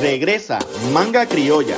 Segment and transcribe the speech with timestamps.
[0.00, 0.60] Regresa
[0.92, 1.76] Manga Criolla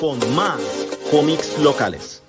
[0.00, 0.60] con más
[1.08, 2.20] cómics locales.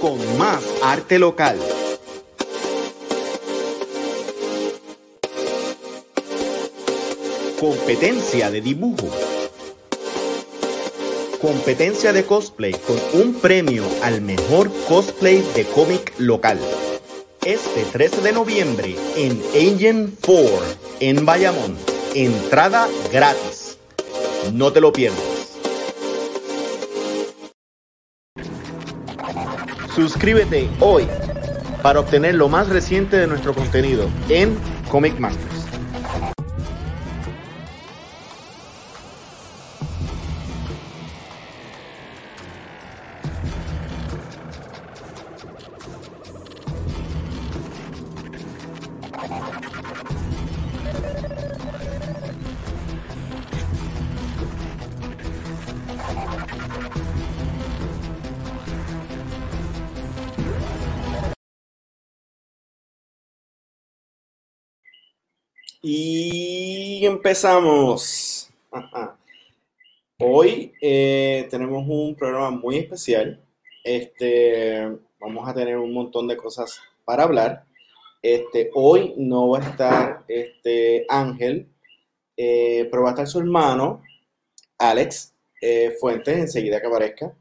[0.00, 1.58] Con más arte local.
[7.58, 9.27] Competencia de dibujo.
[11.40, 16.58] Competencia de cosplay con un premio al mejor cosplay de cómic local.
[17.44, 20.48] Este 13 de noviembre en Agent 4
[20.98, 21.76] en Bayamón.
[22.16, 23.78] Entrada gratis.
[24.52, 25.20] No te lo pierdas.
[29.94, 31.06] Suscríbete hoy
[31.82, 34.58] para obtener lo más reciente de nuestro contenido en
[34.90, 35.47] Comic Masters.
[67.08, 68.50] Empezamos.
[70.18, 73.42] Hoy eh, tenemos un programa muy especial.
[73.82, 77.64] Este, vamos a tener un montón de cosas para hablar.
[78.20, 81.66] Este, hoy no va a estar este, Ángel,
[82.36, 84.02] eh, pero va a estar su hermano,
[84.76, 85.32] Alex
[85.62, 87.34] eh, Fuentes, enseguida que aparezca.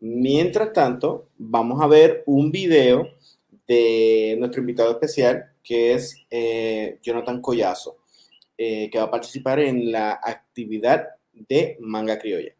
[0.00, 3.06] Mientras tanto, vamos a ver un video
[3.68, 7.99] de nuestro invitado especial, que es eh, Jonathan Collazo,
[8.62, 12.52] eh, que va a participar en la actividad de Manga Criolla.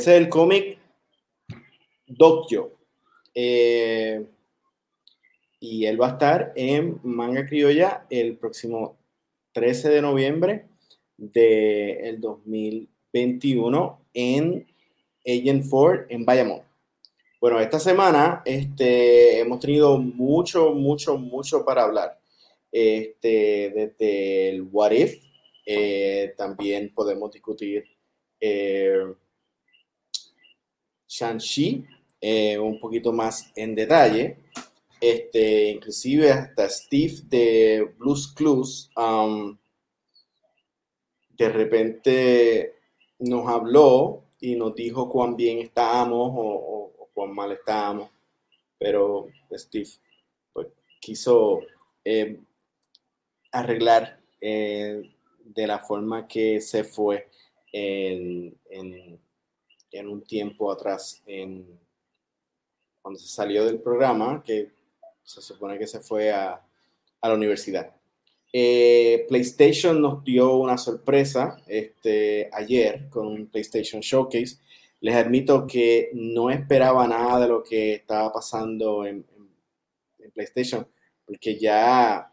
[0.00, 0.78] Es el cómic
[2.06, 2.72] Dokyo.
[3.34, 4.24] Eh,
[5.60, 8.96] y él va a estar en Manga Criolla el próximo
[9.52, 10.66] 13 de noviembre
[11.16, 14.66] del 2021 en
[15.26, 16.62] Agent Ford en Bayamón.
[17.40, 22.18] Bueno, esta semana este, hemos tenido mucho, mucho, mucho para hablar.
[22.72, 25.22] Este, desde el What If,
[25.66, 27.84] eh, también podemos discutir
[28.40, 29.04] eh,
[31.10, 31.84] Shang-Chi
[32.20, 34.36] eh, un poquito más en detalle.
[35.00, 39.56] Este, inclusive hasta Steve de Blues Clues um,
[41.30, 42.74] de repente
[43.18, 48.10] nos habló y nos dijo cuán bien estábamos o, o- o cuán mal estábamos,
[48.78, 49.88] pero Steve
[50.52, 50.68] pues,
[51.00, 51.60] quiso
[52.04, 52.38] eh,
[53.52, 55.02] arreglar eh,
[55.44, 57.28] de la forma que se fue
[57.72, 59.18] en, en-
[59.92, 61.66] en un tiempo atrás, en,
[63.02, 64.70] cuando se salió del programa, que
[65.22, 66.60] se supone que se fue a,
[67.22, 67.94] la universidad.
[68.52, 74.58] Eh, PlayStation nos dio una sorpresa este, ayer con un PlayStation Showcase.
[75.00, 79.24] Les admito que no esperaba nada de lo que estaba pasando en-
[80.18, 80.86] en PlayStation,
[81.26, 82.30] porque ya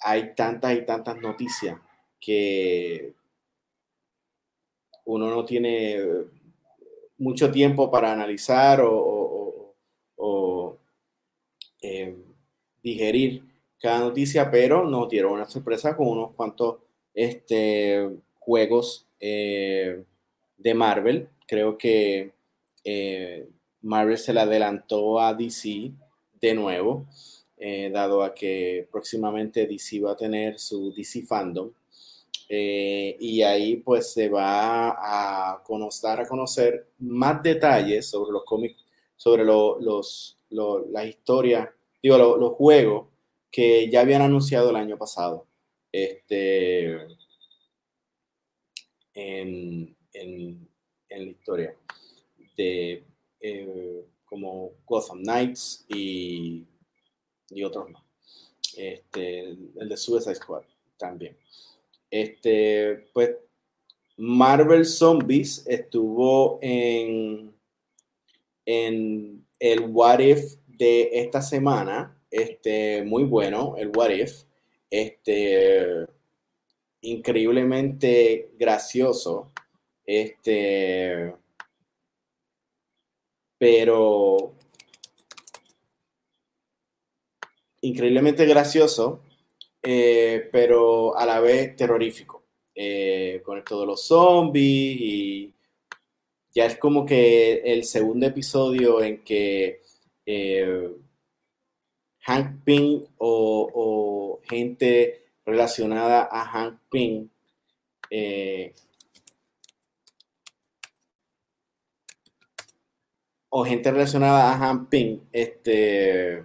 [0.00, 1.78] hay tantas y tantas noticias
[2.20, 3.14] que
[5.04, 5.98] uno no tiene
[7.24, 10.78] mucho tiempo para analizar o,
[11.80, 12.16] eh,
[12.82, 13.42] digerir
[13.78, 16.78] cada noticia, pero nos dieron una sorpresa con unos cuantos
[17.12, 20.04] este, juegos eh,
[20.56, 21.28] de Marvel.
[21.46, 22.32] Creo que
[22.84, 23.48] eh,
[23.82, 25.92] Marvel se le adelantó a DC
[26.40, 27.06] de nuevo,
[27.92, 31.70] dado a que próximamente DC va a tener su DC Fandom.
[32.48, 34.90] Eh, y ahí pues se va
[35.52, 38.84] a conocer, a conocer más detalles sobre los cómics,
[39.16, 41.68] sobre los, las historias,
[42.02, 43.08] digo, los juegos
[43.50, 45.46] que ya habían anunciado el año pasado.
[45.90, 46.98] Este,
[49.14, 49.96] en,
[51.08, 51.76] la historia
[52.56, 53.04] de
[53.40, 56.66] eh, como Gotham Knights y,
[57.50, 58.02] y otros más.
[58.76, 60.64] Este, el de Suicide Squad
[60.98, 61.36] también.
[62.14, 63.30] Este, pues
[64.18, 67.52] Marvel Zombies estuvo en,
[68.64, 72.16] en el What If de esta semana.
[72.30, 74.44] Este, muy bueno, el What If.
[74.90, 76.06] Este,
[77.00, 79.50] increíblemente gracioso.
[80.06, 81.34] Este,
[83.58, 84.54] pero
[87.80, 89.23] increíblemente gracioso
[89.84, 92.42] eh, pero a la vez terrorífico.
[92.76, 95.54] Eh, con esto de los zombies y
[96.52, 99.80] ya es como que el segundo episodio en que
[100.26, 100.90] eh,
[102.26, 102.64] Hank
[103.18, 107.28] o, gente relacionada a Hank Pym
[113.50, 116.44] o gente relacionada a Hank Pym este,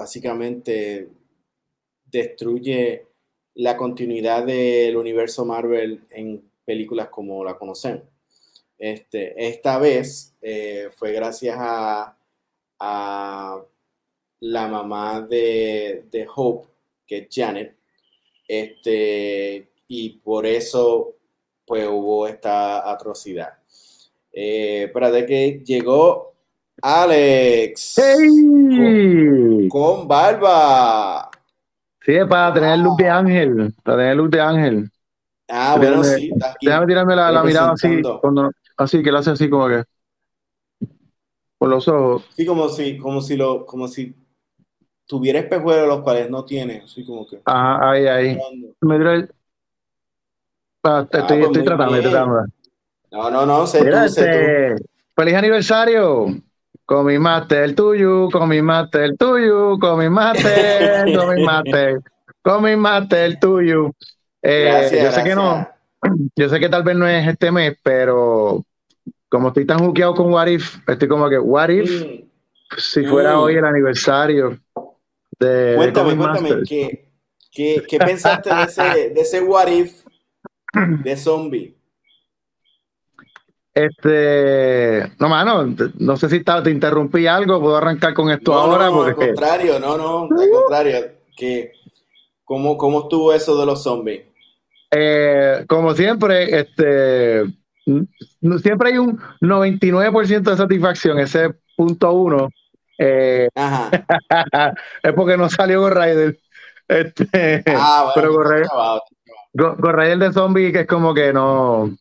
[0.00, 1.10] básicamente
[2.06, 3.06] destruye
[3.56, 8.04] la continuidad del universo Marvel en películas como la conocemos.
[8.78, 12.16] Este, esta vez eh, fue gracias a,
[14.42, 16.66] la mamá de, Hope,
[17.06, 17.76] que es Janet,
[18.48, 21.14] este, y por eso
[21.66, 23.58] pues hubo esta atrocidad.
[24.32, 26.29] Eh, de que llegó
[26.82, 28.00] Alex.
[29.68, 31.30] Con, barba.
[32.00, 33.74] Sí, es para tener luz de ángel.
[33.82, 34.90] Para tener luz de ángel.
[35.48, 36.30] Ah, bueno, sí.
[36.62, 38.00] déjame tirarme la, mirada así.
[38.76, 39.84] así, que lo hace así como que.
[41.58, 42.24] Por los ojos.
[42.34, 44.14] Sí, como si, como si lo, como si
[45.06, 46.82] tuviera espejuelos los cuales no tiene.
[46.84, 47.40] Así como que.
[47.44, 48.38] Ajá, ahí, ahí.
[48.80, 49.30] Me el...
[50.84, 52.44] ah, estoy, ah, estoy, tratando, estoy tratando.
[53.10, 54.84] No, no, no, sé tú, sé tú.
[55.16, 56.26] Feliz aniversario.
[56.90, 61.44] Con mi mate el tuyo, con mi mate el tuyo, con mi mate, con mi
[61.44, 61.98] mate,
[62.42, 63.92] con mi mate el tuyo.
[64.42, 65.68] Eh, yo sé que no,
[66.34, 68.64] yo sé que tal vez no es este mes, pero
[69.28, 72.28] como estoy tan juqueado con What If, estoy como que, What If, mm.
[72.76, 74.58] si fuera hoy el aniversario
[75.38, 75.74] de.
[75.76, 77.08] Cuéntame, cuéntame, ¿qué,
[77.52, 80.04] qué, qué pensaste de ese, de ese What If
[81.04, 81.79] de zombie?
[83.72, 88.90] Este, no, mano, no sé si te, interrumpí algo, puedo arrancar con esto ahora.
[88.90, 90.96] No, al contrario, no, no, al contrario.
[91.36, 91.72] Que,
[92.44, 94.22] ¿cómo, ¿Cómo estuvo eso de los zombies?
[94.90, 97.44] Eh, como siempre, este,
[98.60, 102.48] siempre hay un 99% de satisfacción, ese punto uno.
[102.98, 103.48] Eh,
[105.02, 106.38] es porque no salió Ghost Rider.
[106.88, 108.34] Este, ah, pero
[109.52, 111.96] Ghost Rider de zombie que es como que no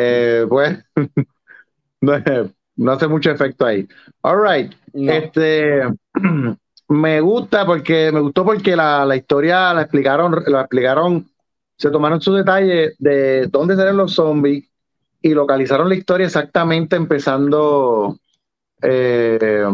[0.00, 0.78] eh, pues
[2.00, 3.86] no, hace mucho efecto ahí.
[4.22, 4.72] All right.
[4.94, 5.82] Este,
[6.88, 11.28] me gusta porque me gustó porque la, historia la explicaron, la explicaron,
[11.76, 14.64] se tomaron sus detalles de dónde salen los zombies
[15.20, 18.18] y localizaron la historia exactamente empezando
[18.80, 19.64] eh,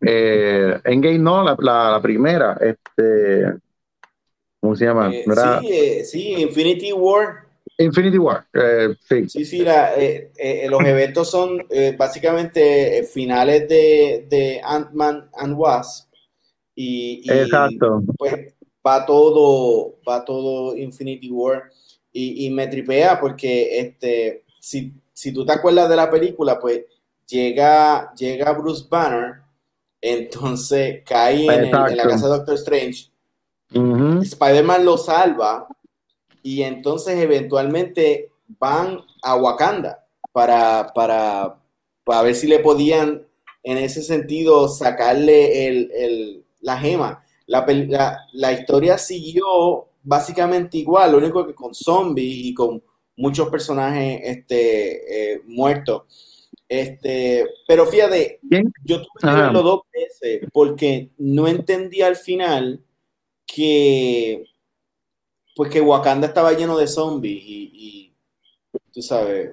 [0.00, 3.54] eh, Endgame, no, la, la, primera, este,
[4.60, 5.10] ¿cómo se llama?
[5.10, 7.45] sí, sí, Infinity War.
[7.78, 9.28] Infinity War, eh, sí.
[9.28, 11.66] Sí, sí, eh, eh, los eventos son
[11.98, 16.08] básicamente finales de, de Ant-Man and Wasp.
[16.74, 18.02] Y, Exacto.
[18.16, 18.54] Pues
[18.86, 21.70] va todo, va todo Infinity War.
[22.12, 26.80] Y, me tripea porque este, si, si tú te acuerdas de la película, pues
[27.26, 29.42] llega, llega Bruce Banner,
[30.00, 33.10] entonces cae en, la casa de Doctor Strange.
[34.22, 35.68] Spider-Man lo salva
[36.46, 41.58] y entonces eventualmente van a Wakanda para, para,
[42.04, 43.26] para ver si le podían
[43.64, 47.24] en ese sentido sacarle el, la gema.
[47.48, 47.66] La,
[48.32, 52.80] la, historia siguió básicamente igual, lo único que con zombies y con
[53.16, 56.48] muchos personajes este, eh, muertos.
[56.68, 58.38] Este, pero fíjate,
[58.84, 62.84] yo tuve que verlo dos veces porque no entendí al final
[63.46, 64.44] que
[65.56, 68.14] pues que Wakanda estaba lleno de zombies y,
[68.92, 69.50] tú sabes,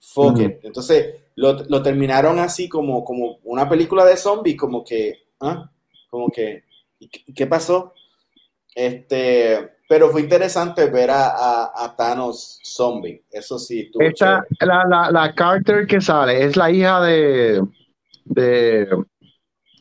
[0.00, 5.70] fuck Entonces lo, terminaron así como, como una película de zombies, como que, ¿ah?
[6.08, 6.64] Como que,
[7.34, 7.92] ¿qué pasó?
[8.74, 13.22] Este, pero fue interesante ver a, Thanos zombie.
[13.30, 13.90] Eso sí.
[13.98, 17.62] Esta, la, la, Carter que sale es la hija de,
[18.24, 18.88] de,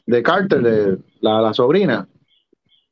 [0.06, 2.08] de Carter, de la, sobrina.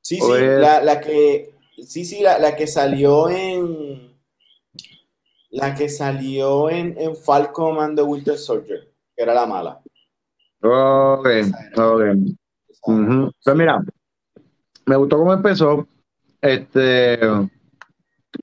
[0.02, 1.51] Sí, sí, la, que.
[1.86, 4.12] Sí, sí, la, que salió en.
[5.50, 9.82] La que salió en, en Falcon and the Winter Soldier, que era la mala.
[10.62, 11.28] Ok,
[11.76, 12.02] ok.
[13.44, 13.84] Pues mira,
[14.86, 15.88] me gustó cómo empezó.
[16.40, 17.20] Este,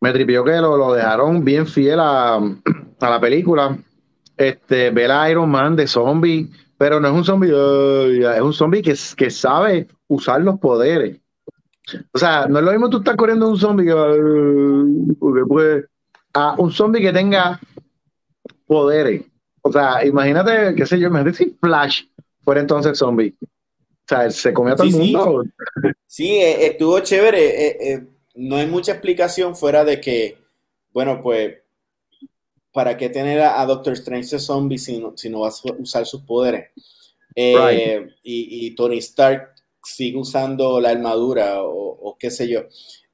[0.01, 2.41] me tripió que lo, lo dejaron bien fiel a,
[3.01, 3.79] la película.
[4.37, 8.83] Este, ver a Iron Man de zombie, pero no es un zombie, es un zombie
[8.83, 11.21] que, que sabe usar los poderes.
[12.13, 13.95] O sea, no es lo mismo tú estás corriendo un zombie que
[15.19, 15.85] porque,
[16.35, 17.61] a un zombie que tenga
[18.67, 19.25] poderes.
[19.63, 22.05] O sea, imagínate, qué sé yo, imagínate si Flash
[22.43, 23.35] fuera entonces zombie.
[23.41, 23.47] O
[24.09, 25.45] sea, se comió a todo el mundo.
[26.07, 27.67] Sí, eh, estuvo chévere.
[27.67, 30.39] Eh, eh, no hay mucha explicación fuera de que,
[30.93, 31.59] bueno, pues,
[32.73, 36.23] ¿para qué tener a, Doctor Strange zombie si no, si no vas a usar sus
[36.23, 36.71] poderes?
[37.35, 42.63] y, Tony Stark sigue usando la armadura o, qué sé yo.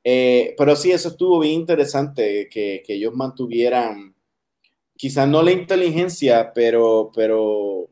[0.03, 4.15] pero sí, eso estuvo bien interesante, que, que ellos mantuvieran,
[4.97, 7.91] quizás no la inteligencia, pero, pero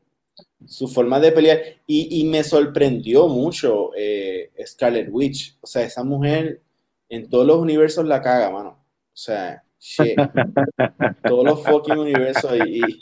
[0.67, 1.61] su forma de pelear.
[1.87, 5.59] Y, me sorprendió mucho eh, Scarlet Witch.
[5.61, 6.62] O sea, esa mujer
[7.09, 8.71] en todos los universos la caga, mano.
[8.71, 10.17] O sea, shit.
[11.25, 13.00] todos los fucking universos y, y,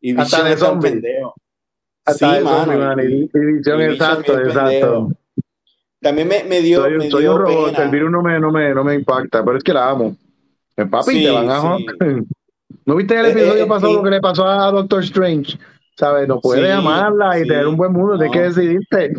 [0.00, 1.34] y Hasta de son pendejo.
[2.06, 3.02] Sí, mano.
[3.02, 3.30] Y,
[3.64, 5.12] exacto, exacto.
[6.00, 6.82] También me, me dio.
[6.82, 9.56] Soy, me soy un robot, el virus no me, no, me, no me impacta, pero
[9.56, 10.16] es que la amo.
[10.76, 11.62] El papi, te van a
[12.84, 15.56] ¿No viste el episodio pasado lo que le pasó a Doctor Strange?
[15.96, 16.28] ¿sabes?
[16.28, 19.12] No puedes amarla y tener un buen mundo, de qué decidiste.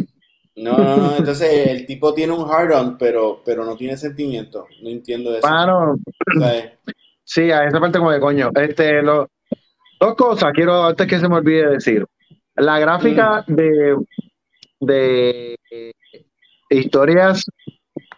[0.55, 4.67] No, no, no, entonces el tipo tiene un hard on, pero, pero no tiene sentimiento.
[4.81, 5.47] No entiendo eso.
[5.47, 5.95] Bueno,
[7.23, 8.51] sí, a esa parte como de coño.
[8.53, 9.29] Este, lo,
[9.99, 12.05] dos cosas quiero antes que se me olvide decir.
[12.55, 13.53] La gráfica mm.
[13.55, 13.97] de,
[14.79, 15.57] de
[16.69, 17.45] historias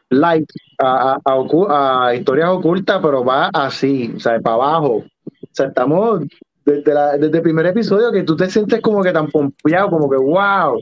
[0.10, 4.96] light a, a, a, historias ocultas, pero va así, o sea, para abajo.
[4.98, 6.22] O sea, estamos
[6.66, 10.10] desde, la, desde el primer episodio que tú te sientes como que tan pompeado, como
[10.10, 10.82] que wow.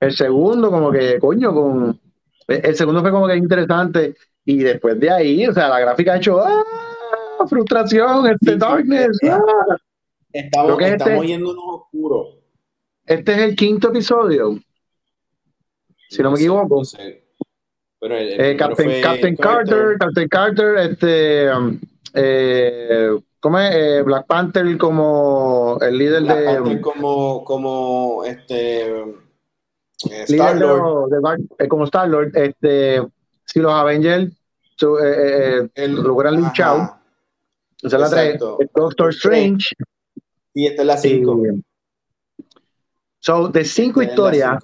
[0.00, 2.00] El segundo, como que, coño, con.
[2.48, 4.16] El segundo fue como que interesante.
[4.44, 6.64] Y después de ahí, o sea, la gráfica ha hecho ¡ah!
[7.48, 9.18] frustración, este darkness.
[9.30, 9.40] ¡ah!
[10.32, 12.41] Estamos, que estamos este, yendo oscuro.
[13.12, 14.58] Este es el quinto episodio.
[16.08, 16.82] Si no, me equivoco.
[18.00, 19.02] Bueno, eh, Captain,
[19.36, 21.54] Carter, Captain Carter, este.
[21.54, 21.78] Um,
[22.14, 23.74] eh, ¿Cómo es?
[23.74, 26.44] Eh, Black Panther como el líder Black de.
[26.44, 29.04] Panther como, como este.
[29.98, 31.12] Star Lord.
[31.58, 32.34] Eh, como Star Lord.
[32.34, 33.02] Este,
[33.44, 34.32] si los Avengers
[35.04, 36.94] eh, el, logran luchar.
[37.82, 38.40] Esa es la 3.
[38.74, 39.74] Doctor Strange.
[40.54, 41.42] Y esta es la 5.
[43.22, 44.58] So, de cinco historias,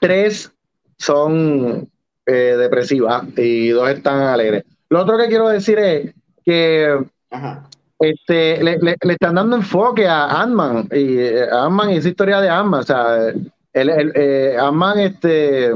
[0.00, 0.52] tres
[0.96, 1.90] son
[2.26, 4.64] depresivas y dos están alegres.
[4.88, 7.68] Lo otro que quiero decir es que Ajá
[8.00, 12.48] este, le, le, están dando enfoque a Ant-Man y eh, Ant-Man y esa historia de
[12.48, 13.28] Ant-Man, o sea,
[13.74, 15.70] el, el eh, Ant-Man, este,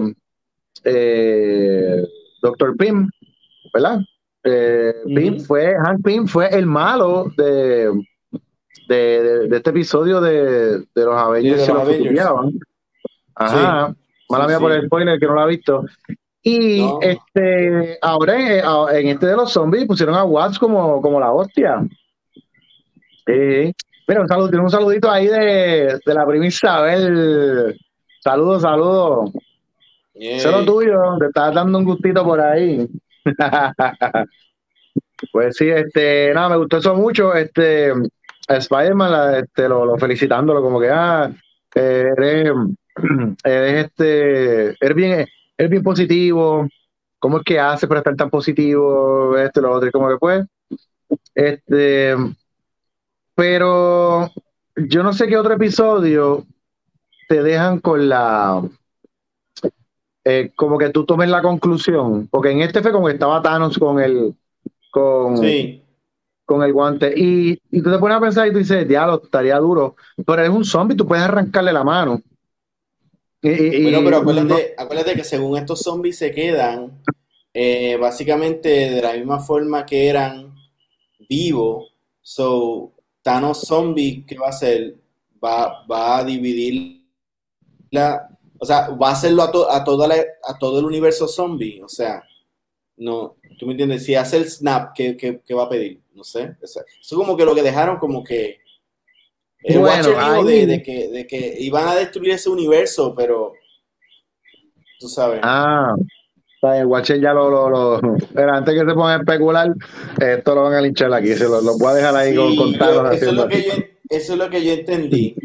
[0.84, 2.02] eh,
[2.42, 3.10] Doctor Pym,
[3.74, 4.00] ¿verdad?
[4.42, 7.90] Eh, Pym fue, Hank Pym fue el malo de,
[8.88, 12.54] de, de, este episodio de, de los Avengers, de los
[13.36, 13.94] Ajá,
[14.28, 15.84] mala mía por el spoiler que no lo ha visto.
[16.42, 21.82] Y este, ahora en, este de los zombies pusieron a Watts como, como la hostia.
[23.26, 23.74] Sí.
[24.06, 27.74] Mira, un saludo, un saludito ahí de, de la prima Isabel.
[28.20, 29.30] Saludos, saludos.
[30.14, 32.86] Eso es lo tuyo, te estás dando un gustito por ahí.
[35.32, 37.34] pues sí, este, nada, me gustó eso mucho.
[37.34, 37.92] Este,
[38.48, 41.30] Spider-Man, este, lo, felicitándolo, como que, ah,
[41.74, 42.52] eres,
[43.44, 46.68] eres, este, eres bien, eres bien positivo.
[47.18, 49.36] ¿Cómo es que hace para estar tan positivo?
[49.38, 50.46] Esto, lo otro, y como que pues,
[51.34, 52.14] este,
[53.34, 54.30] pero
[54.76, 56.44] yo no sé qué otro episodio
[57.28, 58.62] te dejan con la.
[60.26, 62.28] Eh, como que tú tomes la conclusión.
[62.30, 64.34] Porque en este fue como que estaba Thanos con el.
[64.90, 65.36] Con,
[66.44, 67.12] con el guante.
[67.16, 69.96] Y, y, tú te pones a pensar y tú dices, diablo, estaría duro.
[70.26, 72.22] Pero es un zombie, tú puedes arrancarle la mano.
[73.42, 77.02] bueno, pero acuérdate, acuérdate, que según estos zombies se quedan,
[77.52, 80.54] eh, básicamente de la misma forma que eran
[81.28, 81.92] vivos.
[82.22, 84.96] So, Thanos Zombie, ¿qué va a hacer?
[85.42, 87.04] Va, va a dividir
[87.90, 90.08] la, o sea, va a hacerlo a, a, toda
[90.42, 92.22] a todo el universo zombie, o sea,
[92.96, 96.00] no, tú me entiendes, si hace el snap, ¿qué, qué, va a pedir?
[96.14, 96.56] No sé.
[96.62, 98.58] Eso es como que lo que dejaron como que...
[99.58, 103.54] El Watcher de, de, que, de que iban a destruir ese universo, pero
[105.00, 105.40] tú sabes.
[105.42, 105.94] Ah,
[106.72, 109.74] el Watcher ya lo, lo, lo, Pero antes que se ponga a especular,
[110.20, 111.34] esto lo van a linchar aquí.
[111.34, 113.72] Se lo, lo voy a dejar ahí con, con eso, es lo que yo,
[114.08, 115.36] eso es lo que yo entendí.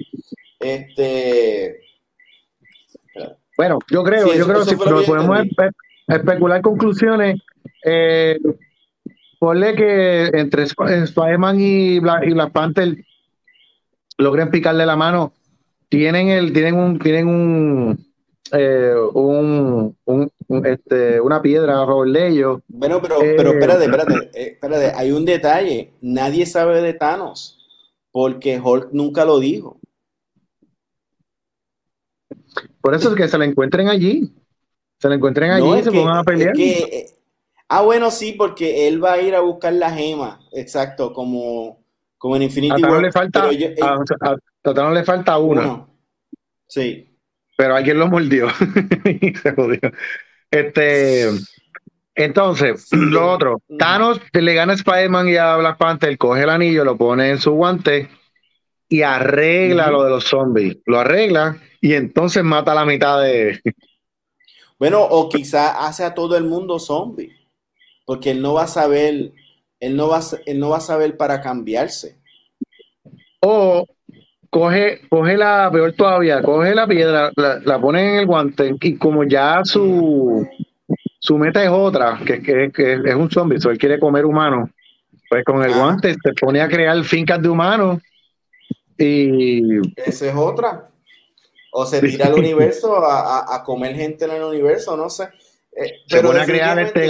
[0.59, 1.81] Este.
[3.57, 5.39] Bueno, yo creo, yo creo que si podemos
[6.07, 7.41] especular conclusiones,
[7.83, 8.39] eh,
[9.39, 12.98] ponle que entre Spider-Man y Black, y Black Panther
[14.17, 15.31] logren picarle la mano.
[15.88, 18.10] Tienen el, tienen un, tienen un
[18.51, 19.96] eh, un,
[20.65, 22.62] este, una piedra a favor de ellos.
[22.67, 25.93] Bueno, pero, pero eh, espérate, espérate, eh, espérate, hay un detalle.
[26.01, 27.58] Nadie sabe de Thanos
[28.12, 29.79] porque Hulk nunca lo dijo.
[32.81, 34.34] Por eso es que se la encuentren allí.
[35.00, 36.55] Se la encuentren allí y se pongan a pelear.
[37.69, 40.41] Ah, bueno, sí, porque él va a ir a buscar la gema.
[40.51, 41.83] Exacto, como,
[42.17, 43.01] como en Infinity War.
[43.01, 45.88] Le falta, a, le falta una.
[46.67, 47.09] Sí
[47.59, 48.47] pero alguien lo mordió
[49.21, 49.81] y se jodió.
[50.49, 51.27] Este,
[52.15, 56.85] entonces, lo otro, Thanos le gana a Spider-Man y a Black Panther, coge el anillo,
[56.85, 58.07] lo pone en su guante
[58.88, 60.77] y arregla lo de los zombies.
[60.85, 63.59] Lo arregla y entonces mata a la mitad de.
[64.79, 67.38] Bueno, o quizá hace a todo el mundo zombie,
[68.09, 69.33] porque él no va a saber,
[69.79, 72.17] él no va, él no va a saber para cambiarse.
[73.39, 73.85] O
[74.49, 79.25] coge, coge la, peor todavía, coge la piedra, la, pone en el guante y como
[79.25, 80.43] ya su,
[81.19, 84.71] su meta es otra, que, que, que es un zombie, él quiere comer humano,
[85.29, 85.77] pues con el ah.
[85.77, 88.01] guante se pone a crear fincas de humanos
[88.97, 89.77] y...
[89.95, 90.89] Esa es otra.
[91.71, 95.29] O se tira al universo a, a comer gente en el universo, no sé.
[95.79, 97.07] Eh, se pone a crear este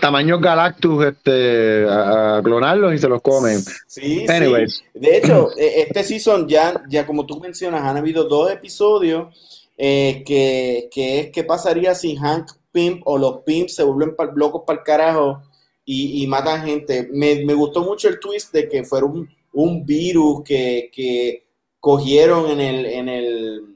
[0.00, 3.60] tamaños Galactus, este, a, clonarlos y se los comen.
[3.86, 4.82] Sí, sí.
[4.94, 9.34] De hecho, e, este season ya, ya como tú mencionas, han habido dos episodios
[9.78, 14.62] eh, que, que, es qué pasaría si Hank Pimp o los Pimps se vuelven locos
[14.66, 15.42] para el carajo
[15.84, 17.08] y, y matan gente.
[17.10, 21.46] Me, me, gustó mucho el twist de que fuera un, un virus que, que
[21.80, 23.71] cogieron en el, en el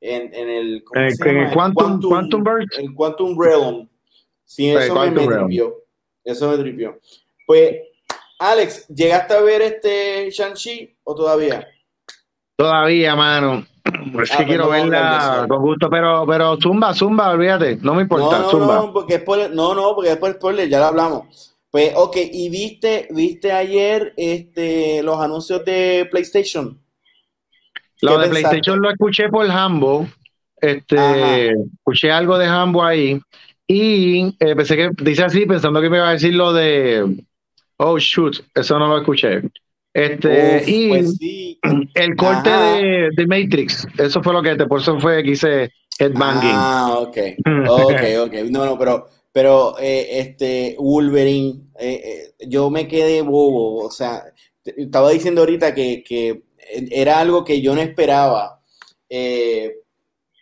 [0.00, 0.84] en, en el,
[1.52, 2.44] Quantum, Quantum,
[2.78, 3.88] El Quantum Realm.
[4.44, 5.76] Sí, eso me, tripió.
[6.24, 6.98] Eso me tripió.
[7.46, 7.76] Pues,
[8.38, 11.68] Alex, ¿llegaste a ver este Shang-Chi o todavía?
[12.56, 13.66] Todavía, mano.
[14.12, 18.42] Pues sí quiero verla con gusto, pero, pero zumba, zumba, olvídate, no me importa, no,
[18.44, 18.74] no, zumba.
[18.76, 21.56] No, porque spoiler, no, no, porque después spoiler, ya lo hablamos.
[21.70, 26.79] Pues, ok, ¿y viste, viste ayer este, los anuncios de PlayStation?
[28.02, 30.08] Lo de PlayStation lo escuché por Hambo.
[30.60, 33.20] Este, escuché algo de Hambo ahí.
[33.66, 37.24] Y eh, pensé que dice así, pensando que me iba a decir lo de
[37.76, 39.42] Oh shoot, eso no lo escuché.
[39.94, 41.18] Este, y pues
[41.94, 46.52] el corte de, Matrix, eso fue lo que te por eso fue que hice headbanging.
[46.52, 47.16] Ah, ok.
[47.68, 48.34] Ok, ok.
[48.50, 53.86] No, no, pero, pero eh, este Wolverine, eh, yo me quedé bobo.
[53.86, 54.24] O sea,
[54.64, 56.42] estaba diciendo ahorita que, que
[56.90, 58.60] era algo que yo no esperaba.
[59.08, 59.76] Eh,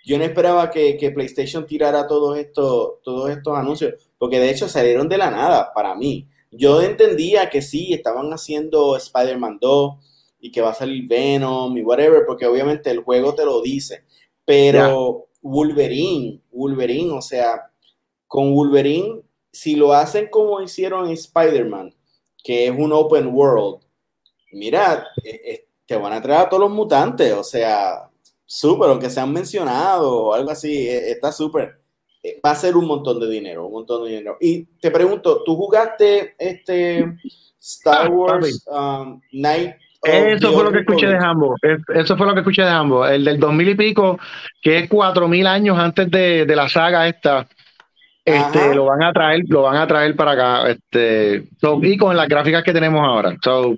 [0.05, 5.09] yo no esperaba que, PlayStation tirara todos estos, todos estos anuncios, porque de hecho salieron
[5.09, 6.27] de la nada para mí.
[6.51, 9.95] Yo entendía que sí, estaban haciendo Spider-Man 2
[10.41, 14.05] y que va a salir Venom y whatever, porque obviamente el juego te lo dice.
[14.47, 17.71] Pero Wolverine, Wolverine, o sea,
[18.27, 21.95] con Wolverine, si lo hacen como hicieron en Spider-Man,
[22.43, 23.83] que es un open world,
[24.53, 28.11] mira, e, te van a traer a todos los mutantes, o sea,
[28.45, 31.81] súper, aunque se han mencionado o algo así, e, está súper.
[32.23, 34.37] Eh, va a ser un montón de dinero, un montón de dinero.
[34.39, 37.17] Y te pregunto, ¿tú jugaste este
[37.59, 39.77] Star ah, Wars um, Night?
[40.03, 41.59] Eso fue lo que escuché de ambos.
[41.95, 43.11] Eso fue lo que escuché de ambos.
[43.11, 44.19] El del 2000 y pico,
[44.61, 47.49] que es cuatro mil años antes de, la saga esta.
[48.25, 50.71] Este, lo van a traer, lo van a traer para acá.
[50.71, 51.49] Este,
[51.83, 53.35] y con las gráficas que tenemos ahora.
[53.43, 53.75] So,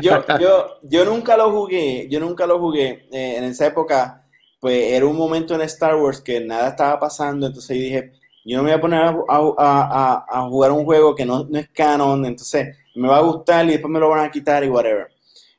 [0.00, 3.08] yo, yo, yo nunca lo jugué, yo nunca lo jugué.
[3.12, 4.26] Eh, en esa época,
[4.60, 8.12] pues era un momento en Star Wars que nada estaba pasando, entonces dije,
[8.44, 12.76] yo no me voy a poner a, jugar un juego que no, es canon, entonces
[12.94, 15.08] me va a gustar y después me lo van a quitar y whatever.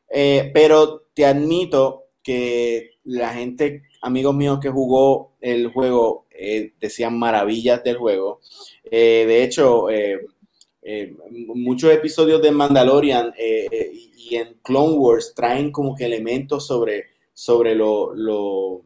[0.10, 7.18] Eh, pero te admito que la gente, amigos míos que jugó el juego, eh, decían
[7.18, 8.42] maravillas del juego.
[8.92, 9.88] de hecho,
[10.82, 17.08] eh, muchos episodios de Mandalorian eh, y, en Clone Wars traen como que elementos sobre,
[17.34, 18.84] sobre lo,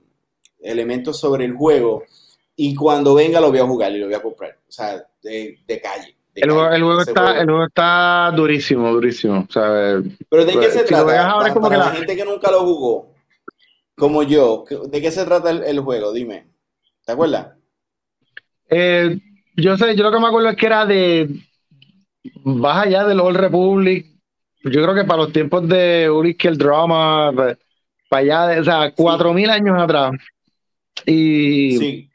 [0.62, 2.04] elementos sobre el juego
[2.56, 4.58] y cuando venga lo voy a jugar y lo voy a comprar.
[4.68, 6.16] O sea, de, calle.
[6.36, 9.48] el, Juego, está, el juego está durísimo, durísimo.
[9.52, 11.54] Pero ¿de qué se trata?
[11.60, 11.92] para, la...
[11.92, 13.14] gente que nunca lo jugó,
[13.96, 16.12] como yo, ¿de qué se trata el, juego?
[16.14, 16.48] Dime.
[17.06, 17.50] ¿Te acuerdas?
[18.70, 19.20] Eh,
[19.56, 21.30] yo sé, yo lo que me acuerdo es que era de.
[22.44, 24.08] Vas allá del Old Republic.
[24.64, 28.94] Yo creo que para los tiempos de Uric el drama, para allá, de, o sea,
[28.96, 30.14] cuatro mil años atrás.
[31.06, 31.78] Y.
[31.78, 32.10] Sí.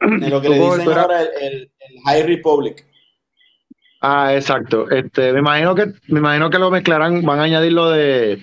[0.00, 1.70] En lo que le dicen ahora el,
[2.04, 2.84] High Republic.
[4.00, 4.88] Ah, exacto.
[4.90, 8.38] Este, me imagino que, me imagino que lo mezclarán, van a añadir lo de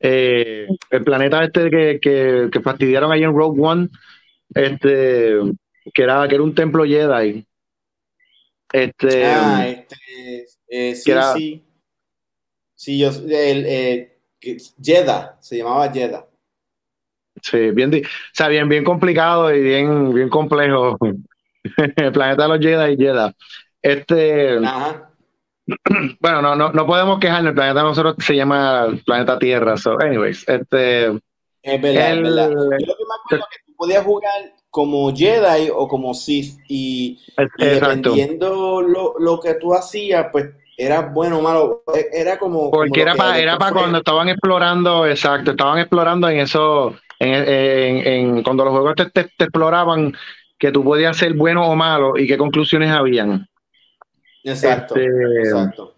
[0.00, 3.88] eh, el planeta este que, que, que, fastidiaron ahí en Rogue One,
[4.54, 5.38] este,
[5.94, 7.47] que era, que era un templo Jedi.
[8.72, 9.96] Este, ah, este,
[10.68, 11.64] eh, sí, sí.
[12.74, 16.26] Sí, yo, el, eh, Jeddah, se llamaba Jeddah.
[17.42, 20.96] Sí, bien, o sea, bien, bien complicado y bien, bien complejo.
[21.96, 23.32] el planeta de los Jedi y Jeddah.
[23.82, 24.58] Este,
[26.20, 27.50] bueno, no, no, no podemos quejarnos.
[27.50, 29.76] El planeta de nosotros se llama planeta Tierra.
[29.76, 31.18] So, anyways, este.
[31.62, 32.50] Es verdad, es verdad.
[32.50, 36.58] Yo lo que me acuerdo es que tú podías jugar como Jedi o como Sith
[36.68, 37.18] y,
[37.58, 42.70] dependiendo lo, lo, que tú hacías, pues era bueno o malo, era como...
[42.70, 48.42] Porque era para era para cuando estaban explorando, exacto, estaban explorando en eso, en, en,
[48.44, 50.12] cuando los juegos te, te, exploraban
[50.58, 53.48] que tú podías ser bueno o malo y qué conclusiones habían.
[54.44, 55.97] Exacto, este, exacto.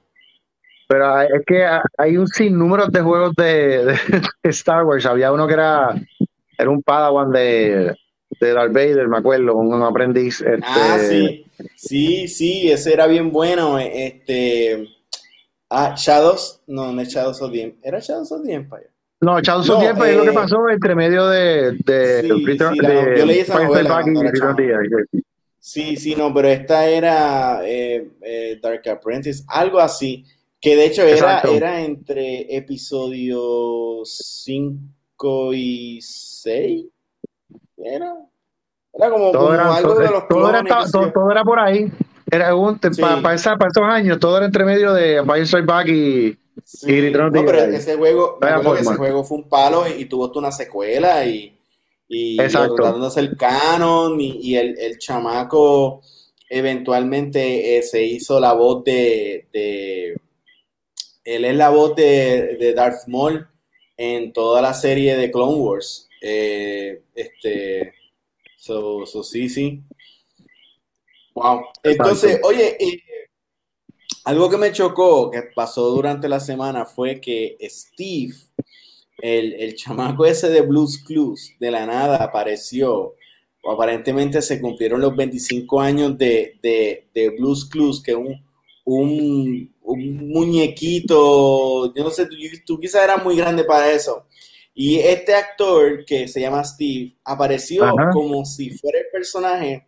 [0.91, 1.65] Pero es que
[1.99, 3.85] hay un sinnúmero de juegos de,
[4.43, 5.07] de, Star Wars.
[5.07, 5.95] Había uno que era,
[6.59, 7.95] era un Padawan de,
[8.41, 10.41] de Darth Vader, me acuerdo, un aprendiz.
[10.41, 10.61] Este...
[10.65, 13.79] Ah, sí, sí, sí, ese era bien bueno.
[13.79, 14.89] Este,
[15.69, 18.91] ah, Shadows, no, no es Shadows of the Empire, ¿era Shadows of the Empire?
[19.21, 22.45] No, Shadows of the Empire es lo que eh, pasó entre medio de, de, sí,
[22.47, 24.03] sí, la, yo leí esa novela
[25.61, 30.25] Sí, sí, no, pero esta era eh, eh, Dark Apprentice, algo así,
[30.61, 36.87] que de hecho era, era entre episodios 5 y 6.
[37.79, 38.15] Era,
[38.93, 41.91] era como, todo algo de los todo, era, todo, era, por ahí.
[42.31, 46.39] Era un, para, esos años, todo era entre medio de Empire Strike Back y,
[46.83, 48.39] y no, pero ese juego,
[48.79, 51.59] ese juego fue un palo y, tuvo una secuela y,
[52.07, 56.03] y tratándose el canon y, y el, el, chamaco
[56.49, 60.21] eventualmente eh, se hizo la voz de, de,
[61.25, 63.49] él es la voz de, de Darth Maul
[63.97, 67.95] en toda la serie de Clone Wars eh, este,
[68.57, 69.83] so, so, sí, sí.
[71.35, 71.63] Wow.
[71.83, 73.03] Entonces, oye, eh,
[74.25, 78.35] algo que me chocó, que pasó durante la semana, fue que Steve,
[79.19, 83.15] el, el chamaco ese de Blues Clues, de la nada apareció.
[83.63, 88.43] O aparentemente se cumplieron los 25 años de, de, de Blues Clues, que un,
[88.99, 94.27] un, un, muñequito, yo no sé, tú, tú quizás eras muy grande para eso,
[94.75, 99.87] y este actor que se llama Steve apareció como si fuera el personaje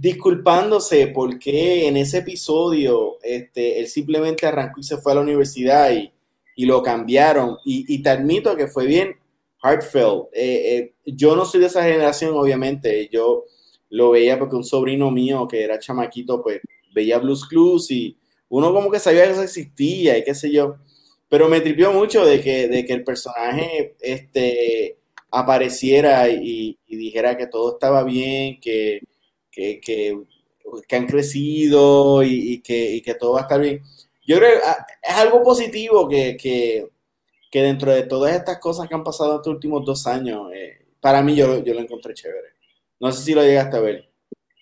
[0.00, 5.90] disculpándose porque en ese episodio este, él simplemente arrancó y se fue a la universidad
[5.92, 6.12] y,
[6.66, 7.56] lo cambiaron.
[7.64, 9.16] Y, te admito que fue bien
[9.62, 10.24] heartfelt.
[10.34, 13.08] Eh, eh, yo no soy de esa generación, obviamente.
[13.10, 13.44] Yo
[13.88, 16.60] lo veía porque un sobrino mío que era chamaquito, pues
[16.92, 18.16] veía Blues Clues y
[18.48, 20.76] uno como que sabía que eso existía y qué sé yo.
[21.28, 24.98] Pero me tripió mucho de que, de que el personaje este,
[25.30, 29.00] apareciera y, dijera que todo estaba bien, que,
[30.90, 33.82] han crecido y, que, todo va a estar bien.
[34.26, 36.88] Yo creo que ah, es algo positivo que,
[37.52, 41.36] dentro de todas estas cosas que han pasado estos últimos dos años, eh, para mí
[41.36, 42.54] yo, yo lo encontré chévere.
[42.98, 44.09] No sé si lo llegaste a ver.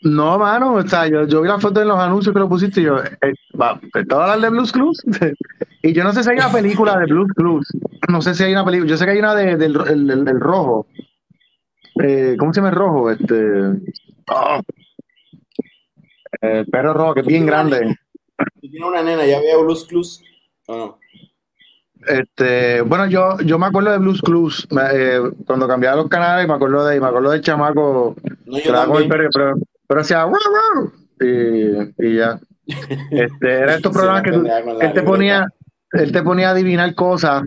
[0.03, 2.81] No, mano, o sea, yo, yo vi la foto en los anuncios que lo pusiste
[2.81, 5.05] y yo, eh, va, ¿te hablar de Blues Clues?
[5.83, 7.67] y yo no sé si hay una película de Blues Clues.
[8.09, 8.89] No sé si hay una película.
[8.89, 10.87] Yo sé que hay una de, del el, rojo.
[12.01, 13.11] Eh, ¿Cómo se llama el rojo?
[13.11, 13.35] Este.
[14.31, 14.61] Oh.
[16.41, 17.99] El perro rojo, que es bien grande.
[18.61, 20.23] Tiene una nena, ¿ya había Blues Clues?
[22.07, 26.55] Este, bueno, yo, yo me acuerdo de Blues Clues eh, cuando cambiaba los canales, me
[26.55, 28.15] acuerdo de, me acuerdo del chamaco.
[28.47, 29.09] No, yo también.
[29.09, 29.29] pero,
[29.89, 30.27] pero hacía
[31.21, 32.39] y, y ya.
[33.11, 35.49] Este, era estos programas que, él te ponía,
[35.93, 37.45] él te ponía a adivinar cosas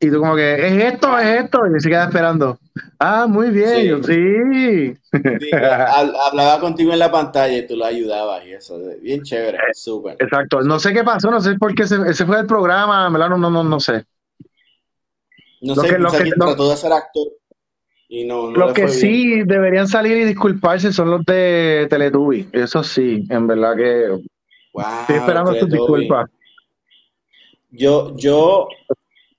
[0.00, 2.56] y tú como que, es esto, es esto, y se queda esperando.
[3.00, 4.96] Ah, muy bien, sí.
[5.52, 10.16] hablaba contigo en la pantalla y tú lo ayudabas y eso, bien chévere, eh, súper.
[10.20, 13.36] Exacto, no sé qué pasó, no sé por qué ese, ese fue el programa, no,
[13.36, 14.04] no, no, no sé.
[15.62, 17.26] No sé, que, lo que, trató de ser actor.
[18.10, 22.48] Y no, los que sí deberían salir y disculparse son los de Teletubby.
[22.52, 24.04] Eso sí, en verdad que.
[24.04, 26.30] estoy esperando sus disculpas.
[27.70, 28.66] Yo, yo,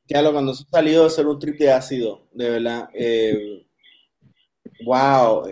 [0.08, 2.90] lo cuando se salió de ser un trip de ácido, de verdad.
[2.94, 3.66] Eh,
[4.86, 5.50] wow.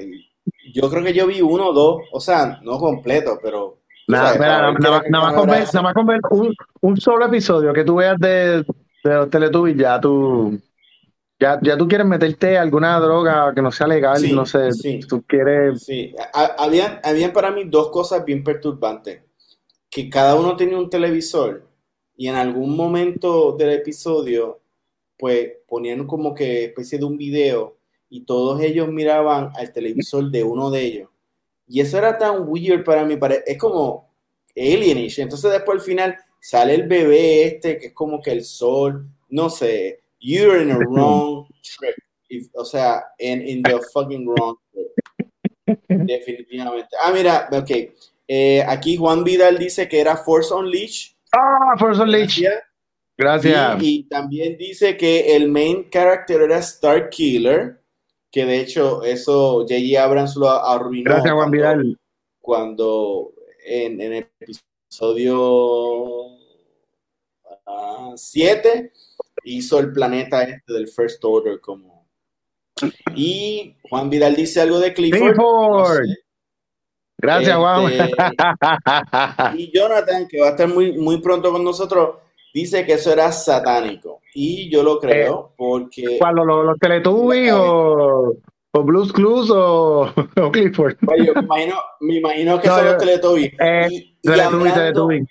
[0.75, 3.80] Yo creo que yo vi uno o dos, o sea, no completo, pero.
[4.08, 5.21] Nada, nada,
[5.82, 8.63] más con ver un, un, solo episodio que tú veas de,
[9.03, 10.58] de los Teletubbies, ya tú
[11.39, 15.23] ya, ya tú quieres meterte alguna droga que no sea legal, no sé, sí, tú
[15.23, 15.84] quieres...
[15.84, 19.21] Sí, habían, habían para mí dos cosas bien perturbantes,
[19.89, 21.67] que cada uno tenía un televisor
[22.15, 24.60] y en algún momento del episodio,
[25.17, 27.78] pues ponían como que especie de un video
[28.10, 31.10] y todos ellos miraban al televisor de uno de ellos.
[31.67, 34.10] Y eso era tan weird para mí, es como
[34.56, 35.19] alienish.
[35.19, 39.50] Entonces después al final sale el bebé este, que es como que el sol, no
[39.50, 41.95] sé, You're in a wrong trip.
[42.55, 45.79] o sea, in, in the fucking wrong trip.
[45.87, 46.89] Definitivamente.
[47.01, 47.71] Ah, mira, ok.
[48.27, 51.15] Eh, aquí Juan Vidal dice que era Force Unleashed.
[51.31, 52.43] Ah, Force Unleashed.
[53.17, 53.81] Gracias.
[53.81, 57.79] Y, también dice que el main character era Star Killer,
[58.29, 60.03] que de hecho eso J.J.
[60.03, 61.11] Abrams lo arruinó.
[61.11, 61.97] Gracias, Juan Vidal.
[62.41, 63.31] Cuando
[63.65, 66.37] en, en el episodio
[68.17, 68.91] 7
[69.47, 72.07] hizo el planeta este del First Order como...
[73.15, 75.36] Y Juan Vidal dice algo de Clifford.
[77.17, 77.91] Gracias, Juan.
[77.91, 78.13] Este,
[79.57, 82.17] y Jonathan, que va a estar muy, muy pronto con nosotros,
[82.53, 84.21] dice que eso era satánico.
[84.36, 86.17] Y yo lo creo eh, porque...
[86.19, 88.38] ¿Cuál, los, los Teletubbies o,
[88.71, 90.13] o, Blues Clues o,
[90.53, 90.97] Clifford?
[91.01, 93.53] me, imagino, me imagino que son los Teletubbies.
[93.60, 95.27] Eh, y, Teletubbies,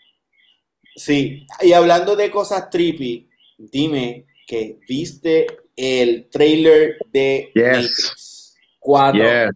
[0.96, 9.51] Sí, y hablando de cosas trippy, dime que viste el trailer de Matrix 4.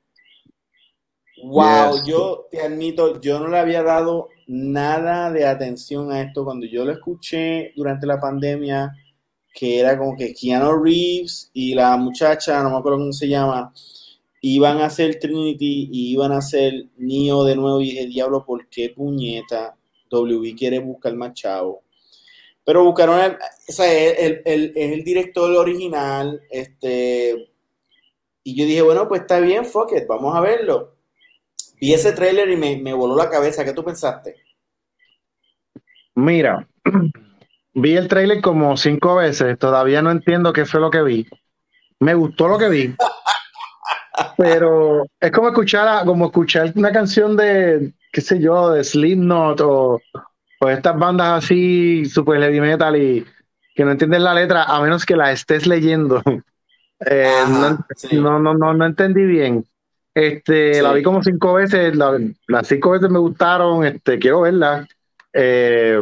[1.43, 6.67] Wow, yo te admito, yo no le había dado nada de atención a esto cuando
[6.67, 8.93] yo lo escuché durante la pandemia,
[9.55, 13.73] que era como que Keanu Reeves y la muchacha, no me acuerdo cómo se llama,
[14.43, 18.69] iban a hacer Trinity y iban a hacer Neo de nuevo y dije, diablo, ¿por
[18.69, 19.77] qué puñeta?
[20.11, 21.83] WB quiere buscar más chavo.
[22.64, 23.33] Pero buscaron, el,
[23.68, 27.51] o sea, el, el, el, director original, este,
[28.44, 30.96] y yo dije, bueno, pues está bien, fuck it, vamos a verlo.
[31.81, 33.64] Vi ese trailer y me, me voló la cabeza.
[33.64, 34.37] ¿Qué tú pensaste?
[36.14, 36.68] Mira,
[37.75, 41.27] vi el trailer como cinco veces, todavía no entiendo qué fue lo que vi.
[41.99, 42.94] Me gustó lo que vi.
[44.37, 50.01] pero es como escuchar, como escuchar una canción de, qué sé yo, de Slipknot o,
[50.61, 53.25] pues estas bandas así, super heavy metal y
[53.75, 56.23] que no entienden la letra, a menos que la estés leyendo.
[57.07, 57.33] Eh,
[58.12, 59.64] no, no, no, no, entendí bien.
[60.14, 64.87] Este, la vi como cinco veces, las cinco veces me gustaron, este, quiero verla.
[65.33, 65.99] Eh,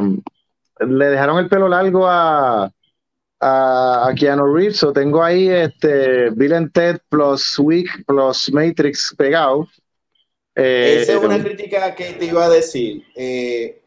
[0.80, 2.68] le dejaron el pelo largo a,
[3.38, 9.68] a, Keanu Reeves, o tengo ahí este Bill and Ted plus Wick plus Matrix pegado.
[10.56, 13.04] Eh, Esa es una crítica que te iba a decir.
[13.14, 13.80] Eh,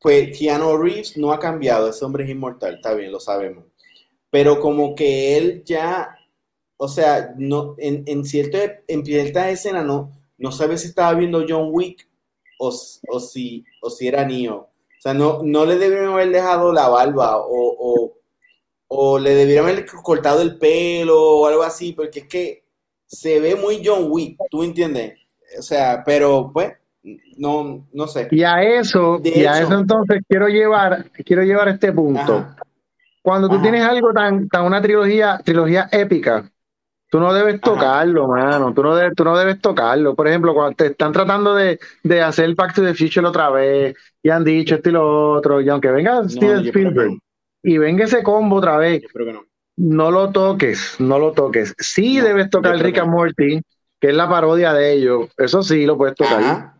[0.00, 3.64] pues Keanu Reeves no ha cambiado, ese hombre es inmortal, está bien, lo sabemos.
[4.30, 6.16] Pero como que él ya,
[6.76, 11.44] o sea, no, en, en, cierto, en cierta escena no, no sabe si estaba viendo
[11.48, 12.08] John Wick
[12.58, 14.56] o, o, si, o si era Neo.
[14.56, 18.14] O sea, no, no le debieron haber dejado la barba o,
[18.88, 22.64] o, le debieron haber cortado el pelo o algo así, porque es que
[23.06, 25.18] se ve muy John Wick, ¿tú entiendes?
[25.58, 26.72] O sea, pero pues
[27.36, 28.28] no, no sé.
[28.30, 32.46] Y a eso, y a eso entonces quiero llevar, quiero llevar este punto.
[33.22, 36.50] Cuando tú tienes algo tan, tan una trilogía, trilogía épica,
[37.10, 38.72] tú no debes tocarlo, mano.
[38.72, 40.14] Tú no, debes, tú no debes tocarlo.
[40.14, 43.94] Por ejemplo, cuando te están tratando de, de hacer el Pacto de Future otra vez,
[44.22, 47.18] y han dicho esto y lo otro, y aunque venga Steven Spielberg
[47.62, 49.02] y venga ese combo otra vez,
[49.76, 50.10] no.
[50.10, 51.74] lo toques, no lo toques.
[51.78, 53.60] Sí debes tocar Rick and Morty,
[54.00, 55.28] que es la parodia de ellos.
[55.36, 56.77] Eso sí lo puedes tocar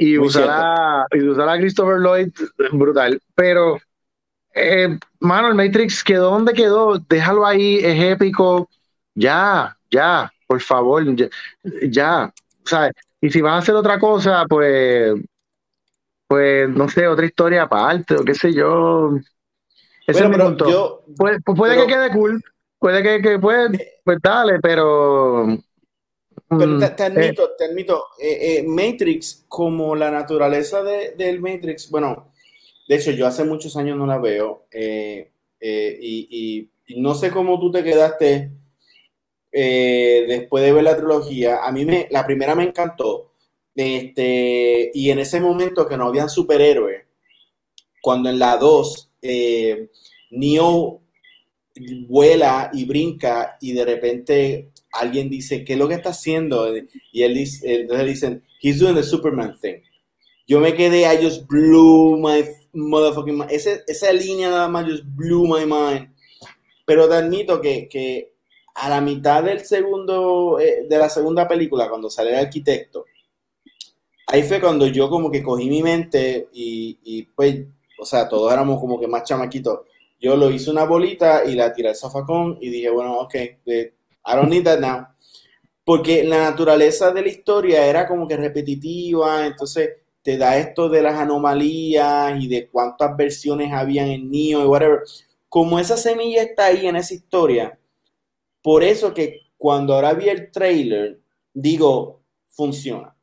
[0.00, 2.30] y usar, a, y usar a Christopher Lloyd,
[2.72, 3.20] brutal.
[3.34, 3.78] Pero,
[4.54, 8.66] eh, mano, el Matrix quedó donde quedó, déjalo ahí, es épico.
[9.14, 11.28] Ya, ya, por favor, ya,
[11.82, 12.32] ya
[12.64, 12.92] ¿sabes?
[13.20, 15.16] Y si van a hacer otra cosa, pues,
[16.26, 19.18] pues, no sé, otra historia aparte, o qué sé yo.
[20.06, 21.04] Ese es mi punto.
[21.44, 22.42] puede que quede cool,
[22.78, 23.70] puede que, que pues,
[24.02, 25.58] pues dale, pero
[26.50, 27.50] pero mm, te, admito, eh.
[27.56, 32.32] te admito, eh, eh, Matrix, como la naturaleza de, del Matrix, bueno,
[32.88, 35.28] de hecho yo hace muchos años no la veo y,
[35.60, 38.50] y, no sé cómo tú te quedaste
[39.52, 43.32] eh, después de ver la trilogía, a mí me, la primera me encantó.
[43.74, 47.04] Este, y en ese momento que no habían superhéroes,
[48.02, 49.90] cuando en la 2 eh,
[50.30, 51.02] Neo
[52.08, 56.66] vuela y brinca y de repente alguien dice, ¿qué es lo que está haciendo?
[57.12, 59.82] Y él dice, entonces dicen, he's doing the Superman thing.
[60.46, 63.50] Yo me quedé, I just blew my motherfucking mind.
[63.50, 66.12] esa línea nada más just blew my mind.
[66.84, 68.32] Pero te admito que, que
[68.74, 73.04] a la mitad del segundo, eh, de la segunda película, cuando sale el arquitecto,
[74.26, 77.64] ahí fue cuando yo como que cogí mi mente y, y pues,
[77.98, 79.80] o sea, todos éramos como que más chamaquitos
[80.20, 83.34] yo lo hice una bolita y la tiré al zafacón y dije, bueno, ok,
[84.30, 85.08] I don't need that now.
[85.84, 89.90] Porque la naturaleza de la historia era como que repetitiva, entonces
[90.22, 95.00] te da esto de las anomalías y de cuántas versiones habían en Neo y whatever.
[95.48, 97.78] Como esa semilla está ahí en esa historia,
[98.62, 101.18] por eso que cuando ahora vi el trailer,
[101.52, 103.16] digo, funciona.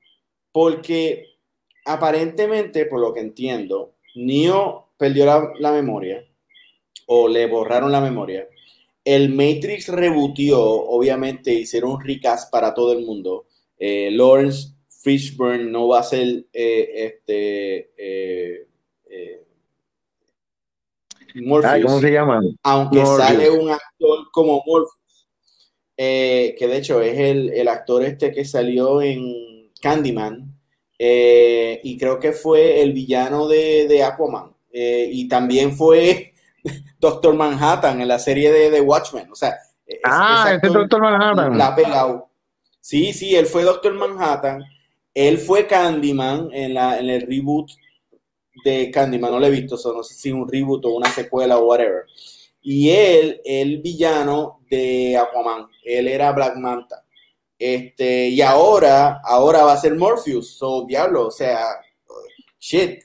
[0.52, 1.38] Porque
[1.86, 6.26] aparentemente, por lo que entiendo, Neo perdió la, la memoria
[7.06, 8.48] o le borraron la memoria.
[9.08, 13.46] El Matrix rebutió, obviamente hicieron un recast para todo el mundo.
[13.80, 18.68] Eh, Lawrence Fishburne no va a ser eh, este eh,
[21.36, 22.42] Morpheus, ¿Cómo se llama?
[22.64, 25.26] Aunque sale un actor como Morpheus,
[25.96, 30.54] que de hecho es el, el, actor este que salió en Candyman,
[31.00, 34.54] y creo que fue el villano de, de Aquaman.
[34.70, 36.34] y también fue
[37.00, 39.32] Doctor Manhattan en la serie de, The Watchmen.
[39.32, 39.58] O sea,
[40.04, 41.58] ah, ese Doctor Manhattan.
[41.58, 42.30] La pegado.
[42.82, 44.64] Sí, sí, él fue Doctor Manhattan.
[45.14, 47.72] Él fue Candyman en, la, en el reboot
[48.64, 49.32] de Candyman.
[49.32, 52.06] No lo he visto, no sé si un reboot o una secuela o whatever.
[52.62, 55.68] Y él, el villano de Aquaman.
[55.84, 57.04] Él era Black Manta.
[57.58, 60.58] Este, y ahora, ahora va a ser Morpheus.
[60.58, 61.66] So, diablo, o sea,
[62.60, 63.02] shit,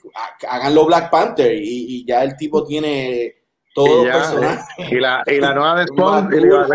[0.47, 1.53] háganlo Black Panther.
[1.53, 3.42] Y, y ya el tipo tiene
[3.73, 6.29] todo y, la, y la nueva de Spawn,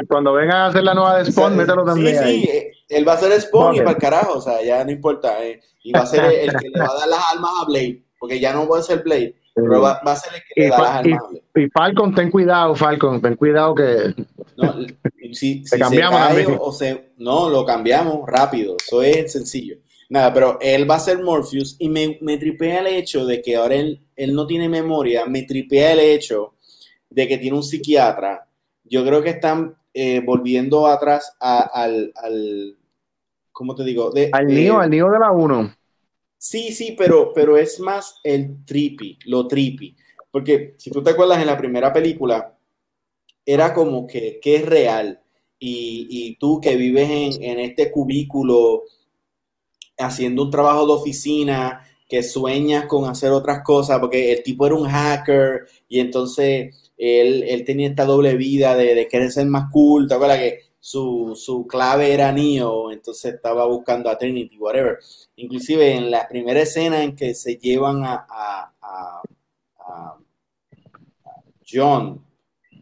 [0.08, 2.22] cuando vengan a hacer la nueva de Spawn, mételo también.
[2.22, 4.84] Sí, sí, eh, él va a ser Spawn y para el carajo, o sea, ya
[4.84, 5.44] no importa.
[5.44, 8.02] Eh, y va a ser el, que le va a dar las almas a Blade,
[8.18, 10.68] porque ya no va a ser Blade, pero va, va, a ser el que le
[10.68, 11.42] da las almas a Blade.
[11.54, 14.14] Y Falcon, ten cuidado, Falcon, ten cuidado que.
[14.56, 14.74] No,
[15.32, 19.76] si, si cambiamos se cae o se, no, lo cambiamos rápido, eso es sencillo.
[20.10, 23.56] Nada, pero él va a ser Morpheus y me, me tripea el hecho de que
[23.56, 26.54] ahora él, él no tiene memoria, me tripea el hecho
[27.10, 28.46] de que tiene un psiquiatra,
[28.84, 32.76] yo creo que están eh, volviendo atrás al, al,
[33.52, 34.10] ¿cómo te digo?
[34.10, 35.74] De, al niño, al niño de la 1.
[36.36, 39.96] Sí, sí, pero, pero es más el trippy, lo trippy.
[40.30, 42.56] Porque si tú te acuerdas en la primera película,
[43.44, 45.20] era como que, que es real.
[45.58, 48.84] Y, y, tú que vives en, en este cubículo
[49.98, 54.76] haciendo un trabajo de oficina, que sueñas con hacer otras cosas, porque el tipo era
[54.76, 60.14] un hacker y entonces él, tenía esta doble vida de, querer ser más cool, ¿te
[60.14, 64.98] acuerdas que su, clave era Neo, entonces estaba buscando a Trinity, whatever.
[65.36, 68.24] Inclusive en la primera escena en que se llevan a,
[71.70, 72.24] John,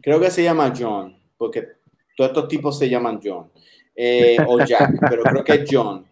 [0.01, 1.67] creo que se llama John, porque
[2.15, 3.51] todos estos tipos se llaman John,
[3.93, 6.07] eh, o Jack, pero creo que es John.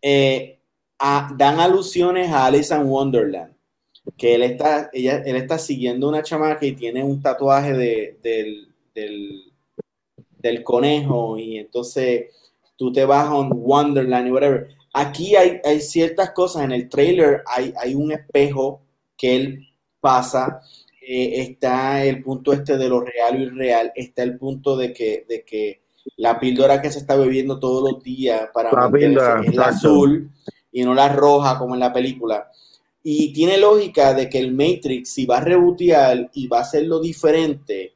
[0.00, 0.58] Eh,
[0.98, 3.54] dan alusiones a Alice in Wonderland
[4.16, 8.68] que él está, ella, él está siguiendo una chamaca y tiene un tatuaje de, del,
[10.42, 12.26] del, conejo y entonces
[12.76, 14.68] tú te vas a un Wonderland y whatever.
[14.92, 18.82] Aquí hay, hay ciertas cosas, en el trailer hay, hay un espejo
[19.16, 19.68] que él
[20.00, 20.60] pasa,
[21.00, 25.24] eh, está el punto este de lo real y irreal, está el punto de que,
[25.28, 25.82] de que
[26.16, 30.30] la píldora que se está bebiendo todos los días para la es la azul
[30.72, 32.50] y no la roja como en la película.
[33.02, 37.00] Y tiene lógica de que el Matrix, si va a rebotear y va a hacerlo
[37.00, 37.94] diferente,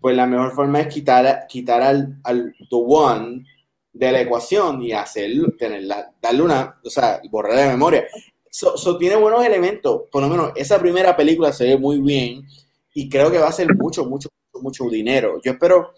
[0.00, 3.44] pues la mejor forma es quitar, quitar al, al The One
[3.92, 8.04] de la ecuación y hacerlo, tenerla, darle una, o sea, borrar de memoria.
[8.48, 12.46] Eso tiene buenos elementos, por lo menos esa primera película se ve muy bien
[12.94, 15.38] y creo que va a ser mucho, mucho, mucho, dinero.
[15.44, 15.92] Yo espero,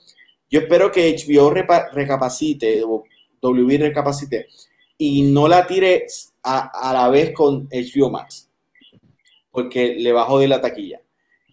[0.51, 3.05] yo espero que HBO recapacite, o
[3.41, 4.49] WB recapacite,
[4.97, 6.07] y no la tire
[6.49, 8.49] a, la vez con HBO Max,
[9.51, 11.01] porque le bajó de la taquilla.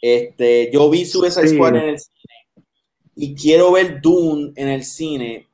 [0.02, 2.36] Este, yo vi Suicide Squad en el cine
[3.16, 5.48] y quiero ver Dune en el cine.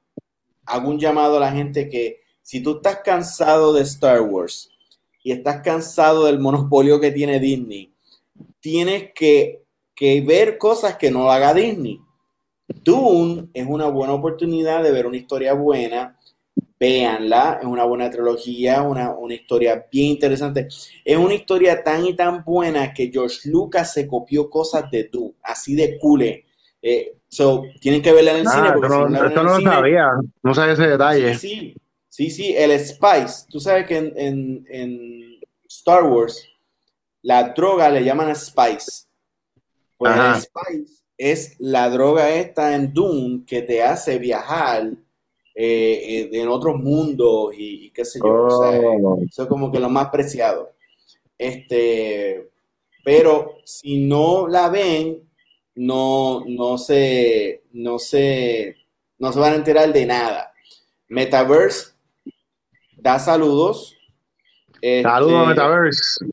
[0.65, 4.69] Hago un llamado a la gente que si tú estás cansado de Star Wars
[5.23, 7.93] y estás cansado del monopolio que tiene Disney,
[8.59, 9.63] tienes que,
[9.95, 11.99] que ver cosas que no haga Disney.
[12.67, 16.17] Dune es una buena oportunidad de ver una historia buena.
[16.85, 20.67] Véanla, es una buena trilogía, una, una historia bien interesante.
[21.05, 25.35] Es una historia tan y tan buena que George Lucas se copió cosas de Dune,
[25.43, 26.23] así de cool.
[26.23, 28.71] Eh, so, tienen que verla en el Ah, cine.
[28.73, 30.07] Porque si no, esto no lo cine- sabía,
[30.41, 31.35] no sabía ese detalle.
[31.37, 31.75] Sí, sí,
[32.09, 33.45] sí, sí, el Spice.
[33.47, 36.47] Tú sabes que en, en- en Star Wars
[37.21, 39.03] la droga le llaman Spice.
[39.97, 40.35] Pues Ajá.
[40.35, 44.93] el Spice es la droga esta en Dune que te hace viajar
[45.55, 48.45] eh, eh, en otros mundos y, y qué sé yo.
[48.45, 49.19] o sea, Oh.
[49.27, 50.71] eso es como que lo más preciado.
[51.37, 52.49] Este,
[53.03, 55.27] pero si no la ven,
[55.75, 58.75] no, no se, no se,
[59.17, 60.53] no se van a enterar de nada.
[61.07, 61.93] Metaverse
[62.97, 63.95] da saludos.
[64.81, 66.25] Este, Saludos, Metaverse.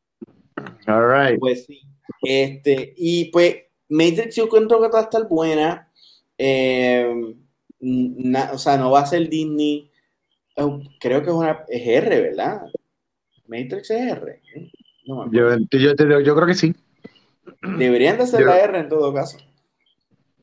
[0.87, 1.39] All right.
[1.41, 1.81] Pues sí.
[2.23, 3.57] Este, y pues
[3.89, 5.91] Matrix yo encuentro que va a estar buena.
[6.37, 7.35] Eh,
[7.81, 9.91] na- o sea, no va a ser Disney.
[11.01, 12.63] Creo que es una es R, ¿verdad?
[13.47, 14.43] Matrix es R.
[14.55, 14.71] ¿eh?
[15.07, 15.59] No me acuerdo.
[15.71, 16.75] Yo, yo, yo, yo creo que sí.
[17.79, 19.39] Deberían de ser Yo- la R en todo caso.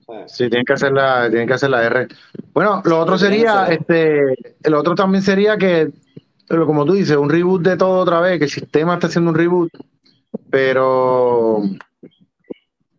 [0.07, 2.07] O sea, Sí, tienen que hacer la, tienen que hacer la R.
[2.53, 5.89] Bueno, lo otro sería, este, el otro también sería que,
[6.47, 9.35] como tú dices, un reboot de todo otra vez, que el sistema está haciendo un
[9.37, 9.71] reboot,
[10.49, 11.63] pero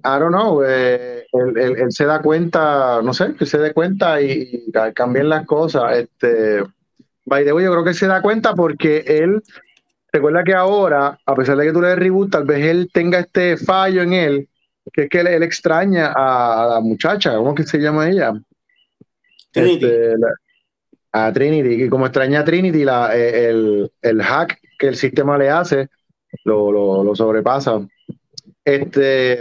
[0.06, 3.72] I don't know, eh, él, él- él se da cuenta, no sé, que se dé
[3.72, 5.96] cuenta y, y ca- cambien las cosas.
[5.98, 6.62] Este,
[7.24, 9.42] by the way, yo creo que se da cuenta porque él,
[10.12, 13.18] recuerda que ahora, a pesar de que tú le des reboot, tal vez él tenga
[13.18, 14.48] este fallo en él,
[14.92, 18.32] que es que él, él extraña a la muchacha, ¿cómo que se llama ella?
[19.52, 19.84] Trinity.
[19.86, 20.34] Este, la-
[21.12, 25.38] a Trinity, y como extraña a Trinity, la, eh, el, el hack que el sistema
[25.38, 25.88] le hace
[26.44, 27.80] lo, lo, lo sobrepasa.
[28.64, 29.38] Este,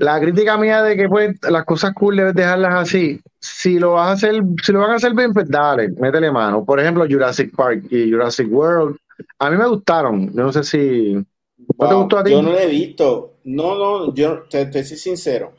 [0.00, 3.20] la crítica mía de que pues las cosas cool debes dejarlas así.
[3.38, 6.64] Si lo vas a hacer, si lo van a hacer bien, pues dale, métele mano.
[6.64, 8.96] Por ejemplo, Jurassic Park y Jurassic World.
[9.38, 10.28] A mí me gustaron.
[10.28, 11.12] Yo no sé si.
[11.78, 12.30] ¿No te gustó a ti?
[12.30, 13.34] Yo no la he visto.
[13.44, 15.52] No, no, yo te, te soy sincero.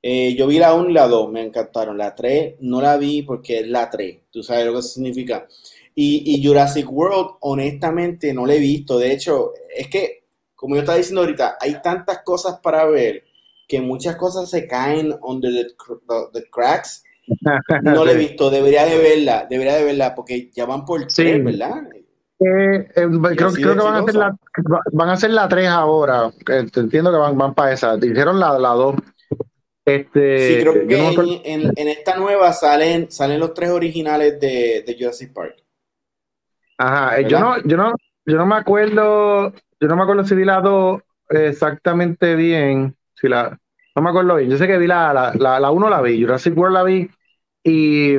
[0.00, 1.98] Eh, yo vi la 1 y la 2, me encantaron.
[1.98, 4.18] La 3 no la vi porque es la 3.
[4.30, 5.46] Tú sabes lo que significa.
[5.94, 8.98] Y, y Jurassic World, honestamente, no la he visto.
[8.98, 10.24] De hecho, es que,
[10.54, 13.23] como yo estaba diciendo ahorita, hay tantas cosas para ver
[13.68, 17.02] que muchas cosas se caen under the, cr- the- the cracks.
[17.82, 18.50] No la he visto.
[18.50, 21.22] Debería de verla, debería de verla porque ya van por Sí.
[21.22, 21.82] 3, ¿verdad?
[22.40, 24.36] Eh, eh, creo, creo que van a hacer la,
[24.92, 26.30] van a hacer la 3 ahora.
[26.46, 27.96] entiendo que van, van para esa.
[27.96, 28.96] Hicieron la, la 2.
[29.86, 34.38] Este, Sí, creo que no en, en- en esta nueva salen, salen los tres originales
[34.40, 35.56] de, de Jurassic Park.
[36.78, 37.92] Ajá, eh, yo no, yo no,
[38.26, 41.00] yo no me acuerdo, yo no me acuerdo si vi la 2
[41.30, 42.96] exactamente bien.
[43.28, 43.58] La,
[43.94, 44.50] no me acuerdo bien.
[44.50, 47.08] Yo sé que vi la, la, la, la 1 la vi, Jurassic World la vi.
[47.62, 48.16] Y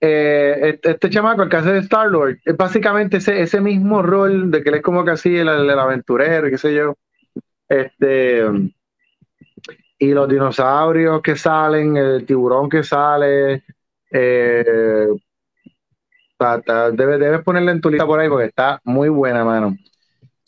[0.00, 4.50] eh, este, este chamaco, el que hace Star Lord, es básicamente ese, ese mismo rol
[4.50, 6.94] de que él es como que así el, aventurero, qué sé yo.
[7.68, 8.44] Este
[10.00, 13.64] y los dinosaurios que salen, el tiburón que sale,
[14.10, 15.08] eh,
[16.38, 19.76] debes, debes ponerle en tu lista por ahí porque está muy buena, mano.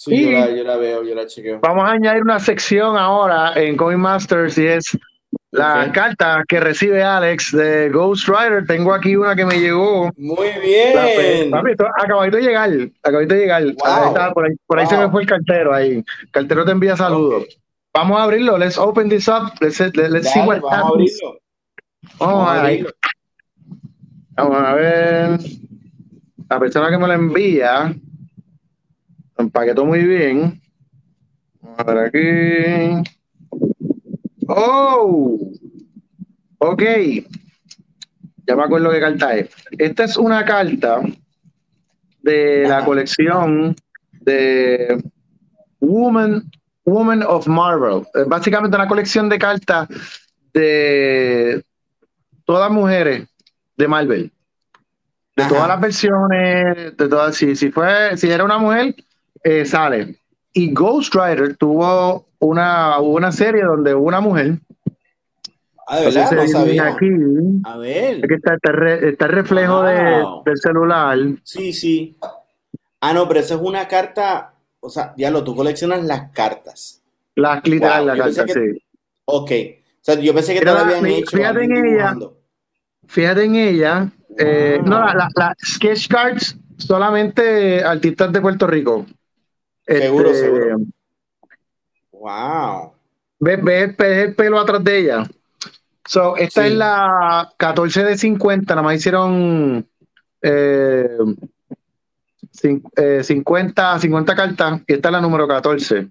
[0.00, 1.60] Sí, Y- yo la, yo la veo, yo la chequeo.
[1.60, 4.98] Vamos a añadir una sección ahora en Coin Masters y es
[5.50, 8.64] la carta que recibe Alex de Ghost Rider.
[8.66, 10.10] Tengo aquí una que me llegó.
[10.16, 11.50] Muy bien.
[11.50, 11.72] Papi,
[12.02, 12.70] acabadito de llegar,
[13.02, 13.62] acabadito de llegar.
[13.62, 13.74] Wow.
[13.84, 15.90] Ahí está, por ahí, por ahí se me fue el cartero ahí.
[16.22, 17.44] El cartero te envía saludos.
[17.92, 18.56] Vamos a abrirlo.
[18.56, 19.52] Let's open this up.
[19.60, 21.38] Let's, let's see what vamos a abrirlo.
[22.18, 22.90] Vamos a abrirlo.
[24.30, 25.40] Vamos a ver.
[26.48, 27.94] La persona que me la envía
[29.40, 30.60] empaquetó muy bien.
[31.60, 33.10] Vamos a ver aquí.
[34.48, 35.38] Oh,
[36.58, 36.82] ok.
[38.46, 39.50] Ya me acuerdo qué carta es.
[39.78, 41.02] Esta es una carta
[42.22, 43.76] de la colección
[44.22, 45.02] de
[45.80, 46.50] Woman,
[46.84, 48.02] Woman of Marvel.
[48.14, 49.88] Es básicamente una colección de cartas
[50.52, 51.64] de
[52.44, 53.28] todas mujeres
[53.76, 54.32] de Marvel.
[55.36, 55.48] De Ajá.
[55.48, 58.94] todas las versiones, de todas, si, si fue, si era una mujer,
[59.44, 60.16] eh, sale.
[60.52, 64.58] Y Ghost Rider tuvo una, una serie donde una mujer.
[65.86, 66.86] Ah, de verdad, no Entonces, sabía.
[66.86, 67.06] aquí,
[67.64, 68.16] A ver.
[68.24, 71.18] aquí está, está, está el reflejo de- del celular.
[71.42, 72.16] Sí, sí.
[73.00, 74.54] Ah, no, pero esa es una carta.
[74.80, 77.02] O sea, diablo, tú coleccionas las cartas.
[77.34, 78.82] La literal, Wow, la yo pensé carta, que- sí.
[79.24, 79.50] Ok.
[79.50, 81.36] O sea, yo pensé que te la habían mi- hecho.
[81.36, 82.16] fíjate en ella.
[83.06, 84.10] Fíjate en ella.
[84.38, 89.04] eh, no, la, la, la sketch cards solamente artistas de Puerto Rico.
[89.98, 90.80] Seguro, Este, seguro.
[92.12, 92.92] Wow.
[93.40, 95.24] ves, ves, el pelo atrás de ella.
[96.06, 99.86] So, esta es la 14 de 50, nada más hicieron
[100.42, 101.08] eh,
[102.52, 106.08] 50, 50 eh, cartas y esta es la número 14.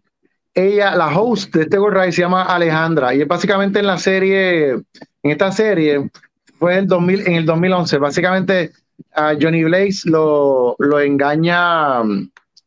[0.53, 4.71] Ella, la host de este Gold se llama Alejandra y es básicamente en la serie,
[4.71, 4.83] en
[5.23, 6.09] esta serie,
[6.57, 8.71] fue en el, 2000, en el 2011, básicamente
[9.13, 12.01] a Johnny Blaze lo, lo engaña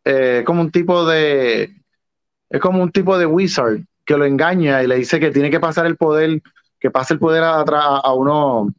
[0.04, 1.74] eh, como un tipo de,
[2.50, 5.60] es como un tipo de wizard que lo engaña y le dice que tiene que
[5.60, 6.42] pasar el poder,
[6.80, 8.72] que pase el poder a, a uno,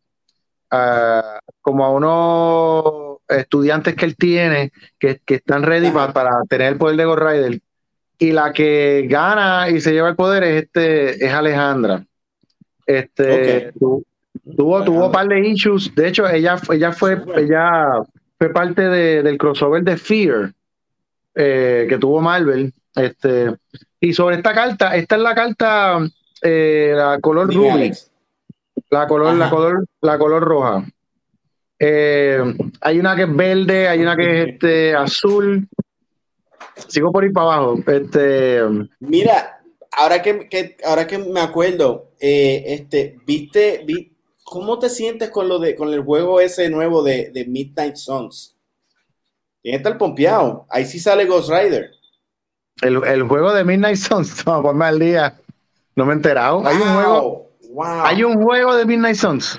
[1.62, 7.06] como a unos estudiantes que él tiene que, están ready para, tener el poder de
[7.06, 7.62] Ghost Rider.
[8.20, 12.06] Y la que gana y se lleva el poder es este, es Alejandra.
[12.86, 13.72] Este
[14.56, 15.94] tuvo, tuvo un par de issues.
[15.96, 18.04] De hecho, ella, ella fue, ella
[18.38, 20.54] fue parte del crossover de Fear
[21.36, 22.74] eh, que tuvo Marvel.
[22.96, 23.56] Este,
[24.00, 26.00] y sobre esta carta, esta es la carta,
[26.42, 27.92] eh, la color ruby.
[28.90, 30.86] La color, la color, la color roja.
[31.80, 32.40] Eh,
[32.82, 35.68] hay una que es verde, hay una que es este azul.
[36.88, 37.80] Sigo por ir para abajo.
[37.88, 38.62] Este,
[39.00, 39.62] Mira,
[39.92, 43.86] ahora que, ahora que me acuerdo, este, viste,
[44.44, 48.53] ¿cómo te sientes con lo de con el juego ese nuevo de, Midnight Suns?
[49.64, 50.68] Tiene que estar pompeado.
[50.70, 51.90] Ahí sí sale Ghost Rider.
[52.82, 55.40] El, juego de Midnight Suns, no, ponme al día.
[55.96, 56.68] No me he enterado.
[56.68, 57.44] Hay un juego
[57.82, 59.58] hay un juego de Midnight Suns.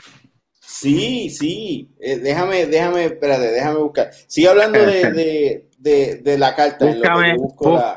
[0.61, 1.91] Sí, sí.
[2.01, 4.11] Eh, déjame, déjame, espérate, déjame buscar.
[4.27, 6.85] Sigue hablando de, de, de, la carta.
[6.85, 7.37] Búscame,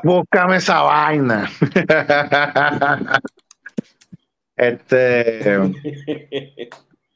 [0.02, 1.50] búscame esa vaina.
[4.56, 5.56] este.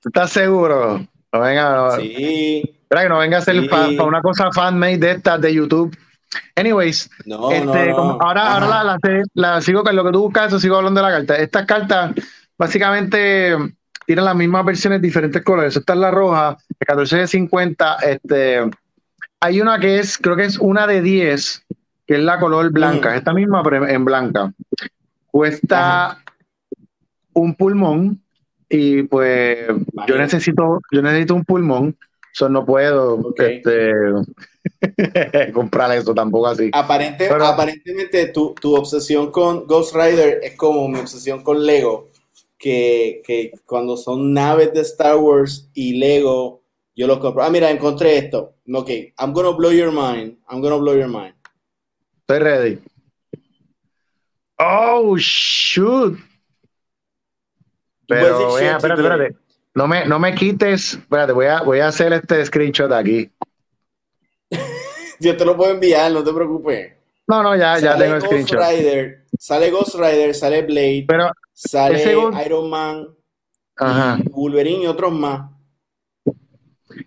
[0.04, 1.06] ¿Estás seguro?
[1.32, 1.90] No venga.
[1.96, 2.62] Sí.
[2.82, 5.96] Espera que no venga a ser para una cosa fan-made de estas de YouTube.
[6.56, 8.98] Anyways, no, este, ahora, ahora la,
[9.34, 11.36] la, sigo con lo que tú buscas, eso sigo hablando de la carta.
[11.36, 12.14] Estas cartas
[12.58, 13.54] básicamente
[14.06, 15.76] tienen las mismas versiones, diferentes colores.
[15.76, 17.96] Esta es la roja, el 14 de 50.
[17.96, 18.70] Este,
[19.40, 21.66] hay una que es, creo que es una de 10,
[22.06, 23.16] que es la color blanca.
[23.16, 24.52] Esta misma, en blanca.
[25.30, 26.18] Cuesta
[27.32, 28.21] un pulmón
[28.72, 29.68] y pues
[30.08, 31.96] yo necesito, yo necesito un pulmón.
[32.34, 33.92] Eso no puedo este,
[35.52, 36.70] comprar eso tampoco así.
[36.72, 42.10] aparentemente tu, tu obsesión con Ghost Rider es como mi obsesión con Lego
[42.62, 46.62] que, cuando son naves de Star Wars y Lego,
[46.94, 47.42] yo lo compro.
[47.42, 48.54] Ah, mira, encontré esto.
[48.72, 50.38] Ok, I'm gonna blow your mind.
[50.48, 51.34] I'm gonna blow your mind.
[52.20, 52.78] Estoy ready.
[54.58, 56.18] Oh, shoot.
[58.20, 59.36] Pero, espérate, espérate.
[59.74, 60.94] No me, no me quites.
[60.94, 63.30] Espérate, voy a, voy a hacer este screenshot aquí.
[65.20, 66.92] yo te lo puedo enviar, no te preocupes.
[67.26, 68.60] No, no, ya, ya tengo el screenshot.
[68.60, 71.04] Rider, sale Ghost Rider, sale Blade.
[71.06, 72.02] Pero Sale
[72.44, 73.08] Iron Man,
[74.30, 75.50] Wolverine y otros más.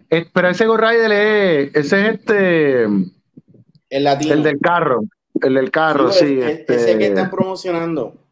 [0.10, 2.84] Eh, pero ese Ghost Rider es, ese es este.
[3.90, 4.34] El latino.
[4.34, 5.02] El del carro.
[5.42, 6.40] El del carro, sí.
[6.42, 6.76] este...
[6.76, 8.25] Ese que están promocionando.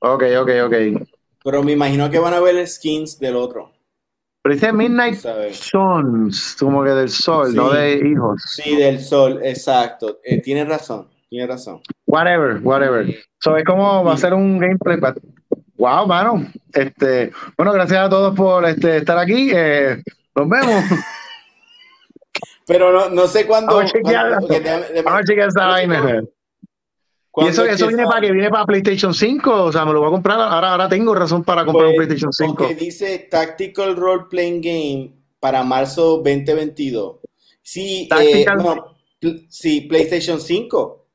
[0.00, 0.74] Ok, ok, ok.
[1.44, 3.72] Pero me imagino que van a ver skins del otro.
[4.42, 5.18] Pero dice Midnight
[5.52, 8.42] Sons, como que del sol, no de hijos.
[8.46, 10.20] Sí, del sol, exacto.
[10.22, 11.08] Eh, tiene razón.
[11.28, 11.80] Tiene razón.
[12.06, 13.14] Whatever, whatever.
[13.40, 14.98] So es como va a ser un gameplay.
[15.76, 16.46] Wow, mano.
[16.72, 19.50] Este, bueno, gracias a todos por este, estar aquí.
[19.52, 20.02] Eh,
[20.34, 20.84] nos vemos.
[22.66, 23.74] Pero no, no sé cuándo.
[23.74, 26.22] Vamos a chequear, esa vaina.
[27.36, 30.08] Y eso, eso viene para que viene para PlayStation 5, o sea, me lo voy
[30.08, 30.40] a comprar.
[30.40, 32.54] Ahora, ahora tengo razón para comprar un pues, PlayStation 5.
[32.56, 37.16] Porque dice Tactical Role Playing Game para marzo 2022.
[37.62, 38.46] Sí, eh,
[39.48, 41.06] sí, PlayStation 5.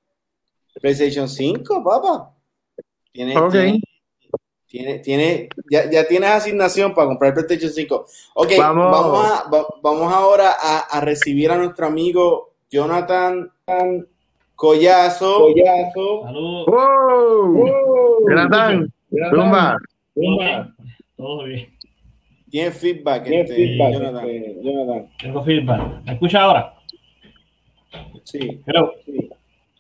[0.82, 2.34] PlayStation 5, papá.
[3.11, 3.36] Tiene,
[4.68, 8.05] tiene, tiene, ya, ya, tienes asignación para comprar PlayStation 5.
[8.36, 9.43] Ok, vamos,
[9.84, 10.55] vamos, ahora
[10.89, 13.51] a, recibir a nuestro amigo Jonathan
[14.64, 15.39] Collazo.
[15.39, 16.24] Collazo.
[16.24, 16.66] Saludos.
[16.68, 18.30] Wow.
[18.30, 18.93] Jonathan,
[19.30, 19.78] Tumba.
[21.18, 21.68] Todo bien.
[22.49, 24.30] Tiene feedback, ¿Tiene este, feedback Jonathan.
[24.30, 25.09] Este, Jonathan.
[25.20, 26.03] Tengo feedback.
[26.05, 26.74] ¿Me escucha ahora?
[28.24, 28.61] Sí.
[28.66, 28.93] Creo.
[29.05, 29.30] Sí.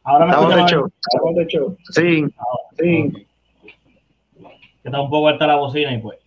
[0.03, 0.61] Ahora me Estamos de.
[0.61, 1.77] Estamos de show.
[1.91, 2.25] Sí.
[2.77, 3.27] sí.
[4.35, 6.19] Que está un poco alta la bocina y pues.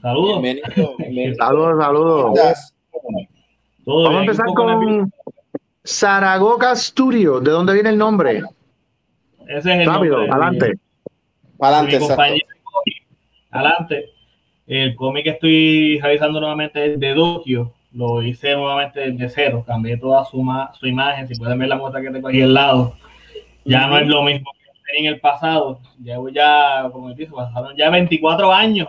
[0.00, 0.42] Saludos.
[1.38, 2.72] Saludos, saludos.
[3.86, 5.12] Vamos a empezar con,
[5.84, 7.40] Zaragoza Studio.
[7.40, 8.42] ¿De dónde viene el nombre?
[9.46, 10.32] Ese es el Rápido, nombre.
[10.32, 10.72] adelante.
[11.58, 11.98] Adelante,
[13.50, 14.10] Adelante.
[14.66, 19.96] El cómic que estoy realizando nuevamente es de Tokio lo hice nuevamente desde cero, cambié
[19.96, 20.44] toda su,
[20.78, 22.96] su imagen, si pueden ver la muestra que tengo ahí al lado,
[23.64, 24.50] ya no es lo mismo
[24.98, 25.80] en el pasado.
[26.02, 28.88] Llevo ya, como dice, pasaron ya 24 años.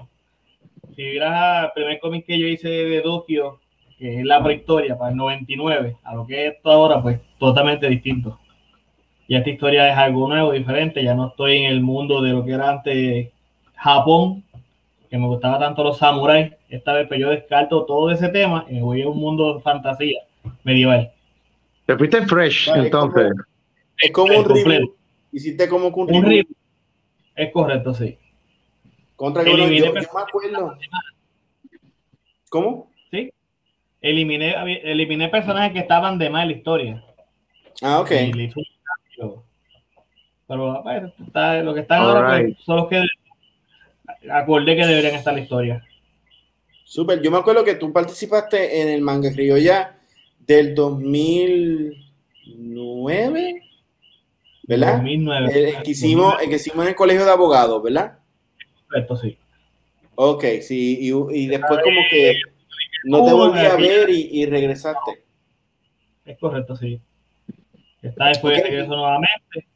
[0.95, 3.59] Si vieras el primer cómic que yo hice de Tokio,
[3.97, 7.87] que es la prehistoria, para el 99, a lo que es esto ahora, pues totalmente
[7.87, 8.39] distinto.
[9.27, 11.03] Y esta historia es algo nuevo, diferente.
[11.03, 13.29] Ya no estoy en el mundo de lo que era antes
[13.75, 14.43] Japón,
[15.09, 16.53] que me gustaba tanto los samuráis.
[16.69, 19.61] Esta vez pues yo descarto todo ese tema y me voy a un mundo de
[19.61, 20.21] fantasía
[20.63, 21.11] medieval.
[21.85, 23.31] Te fuiste fresh, entonces.
[23.97, 24.95] Es como, un reboot.
[25.31, 26.57] Hiciste como un, un reboot.
[27.35, 28.17] Es correcto, sí.
[29.15, 30.77] Contra yo, yo, me acuerdo.
[32.49, 32.91] ¿Cómo?
[33.09, 33.31] Sí.
[34.03, 37.03] Eliminé, eliminé personajes que estaban de mal en la historia.
[37.81, 38.11] Ah, ok.
[40.45, 43.01] Pero bueno, está, lo que está ahora pues, son los que
[44.29, 45.81] acordé que deberían estar en la historia.
[46.83, 49.97] Súper, yo me acuerdo que tú participaste en el manga ya
[50.39, 53.61] del 2009,
[54.63, 54.97] ¿verdad?
[54.97, 55.69] 2009.
[55.77, 58.19] El, que hicimos, el que hicimos en el colegio de abogados, ¿verdad?
[58.89, 59.37] Correcto, sí.
[60.15, 62.37] Ok, sí, y, y después como que
[63.03, 65.23] no te volví a ver y, y, regresaste.
[66.25, 67.01] Es correcto, sí.
[68.01, 69.67] Está después de regreso nuevamente.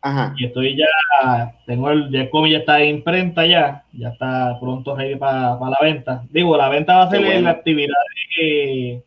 [0.00, 0.34] Ajá.
[0.36, 5.16] Y estoy ya, tengo el, ya ya está en imprenta ya, ya está pronto ready
[5.16, 6.24] para la venta.
[6.30, 7.94] Digo, la venta va a ser en la actividad
[8.38, 9.02] de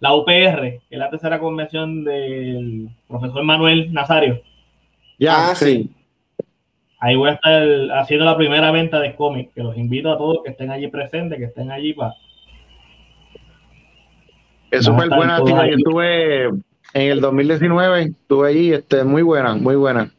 [0.00, 4.40] la UPR, que es la tercera convención del profesor Manuel Nazario.
[5.18, 5.90] Ya, ah, sí.
[7.00, 7.62] Ahí voy a estar
[7.98, 11.38] haciendo la primera venta de cómics, que los invito a todos que estén allí presentes,
[11.38, 12.14] que estén allí para...
[14.70, 16.62] Es súper buena, yo estuve en
[16.94, 20.10] el 2019, estuve allí, este, muy buena, muy buena.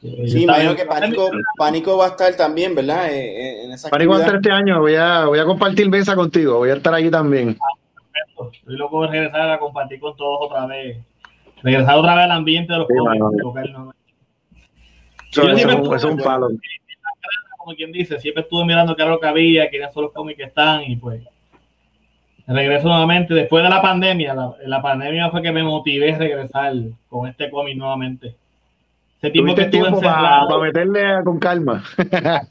[0.00, 3.10] Sí, imagino que Pánico, Pánico va a estar también, ¿verdad?
[3.10, 5.88] Eh, eh, en esa Pánico va a estar este año, voy a, voy a compartir
[5.88, 7.56] mesa contigo, voy a estar allí también.
[8.52, 10.98] Estoy loco de regresar a compartir con todos otra vez.
[11.62, 12.94] Regresar otra vez al ambiente de los sí,
[13.42, 13.64] cómics.
[15.30, 16.48] Eso, es un palo.
[17.56, 20.36] Como quien dice, siempre estuve mirando qué era lo que había, quiénes son los cómics
[20.36, 21.22] que están y pues
[22.46, 23.34] regreso nuevamente.
[23.34, 26.74] Después de la pandemia, la, la pandemia fue que me motivé a regresar
[27.08, 28.34] con este cómic nuevamente
[29.24, 31.82] ese tiempo para meterle con calma.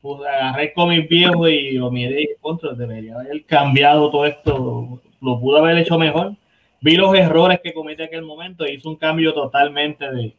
[0.00, 5.00] pues agarré con mis viejos y lo miré y contra, debería haber cambiado todo esto,
[5.20, 6.34] lo pudo haber hecho mejor.
[6.80, 10.34] Vi los errores que cometí en aquel momento e hizo un cambio totalmente de,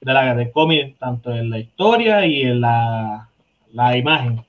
[0.00, 3.28] de la de cómic, tanto en la historia y en la,
[3.72, 4.44] la imagen.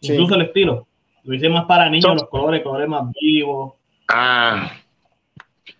[0.00, 0.86] Incluso el estilo.
[1.26, 3.74] Lo hice más para niños, los colores, colores más vivos.
[4.08, 4.70] Ah,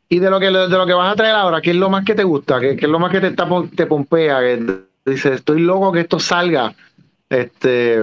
[0.09, 2.05] y de lo que de lo que vas a traer ahora, ¿qué es lo más
[2.05, 2.61] que te gusta?
[2.61, 4.41] ¿Qué, es lo más que te, te pompea?
[4.41, 4.61] Que
[5.05, 6.75] dices, estoy loco que esto salga
[7.31, 8.01] este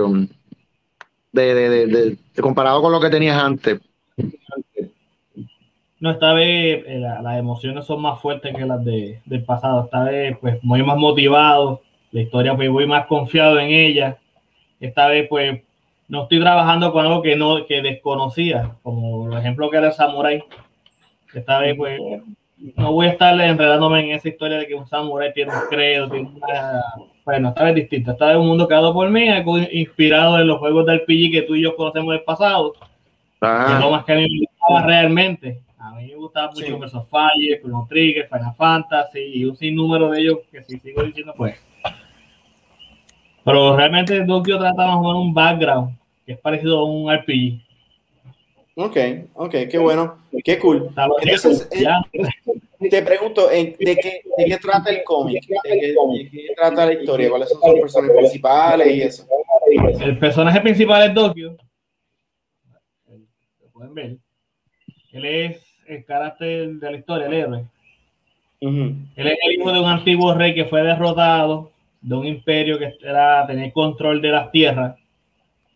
[1.33, 3.79] de, de, de, comparado con lo que tenías antes.
[5.99, 9.85] No, esta vez eh, las emociones son más fuertes que las de, del pasado.
[9.85, 11.81] Esta vez, pues, muy más motivado.
[12.11, 14.17] La historia, pues, voy más confiado en ella.
[14.81, 15.61] Esta vez, pues,
[16.14, 19.93] no estoy trabajando con algo que no que desconocía, como por ejemplo que era el
[19.93, 20.43] Samurai
[21.34, 21.99] esta vez, pues,
[22.76, 26.07] no voy a estar enredándome en esa historia de que un samurai tiene un credo,
[26.07, 26.84] tiene una...
[27.26, 28.11] Bueno, esta vez distinto.
[28.11, 31.43] Esta vez un mundo creado por mí, algo inspirado en los juegos del PG que
[31.47, 32.74] tú y yo conocemos del pasado.
[33.41, 33.80] Ah.
[33.82, 35.59] lo más que a mí me gustaba realmente.
[35.80, 36.72] A mí me gustaba mucho sí.
[36.74, 41.34] Versus Fire, Chrono Trigger, Final Fantasy y un sinnúmero de ellos que si sigo diciendo,
[41.36, 41.59] pues.
[43.43, 47.61] Pero realmente Tokyo trata más o menos un background que es parecido a un RPG.
[48.76, 48.97] Ok,
[49.36, 50.89] ok, qué bueno, qué cool.
[51.21, 55.45] Entonces, eh, te pregunto, ¿de qué, ¿de qué trata el cómic?
[55.45, 57.30] ¿De qué, ¿De qué, trata la historia?
[57.30, 59.28] ¿Cuáles son sus personajes principales y eso?
[60.01, 61.55] El personaje principal es Tokio.
[63.61, 64.17] Lo pueden ver.
[65.11, 67.65] Él es el carácter de la historia, el héroe.
[68.59, 71.71] Él es el hijo de un antiguo rey que fue derrotado
[72.01, 74.95] de un imperio que era tener control de las tierras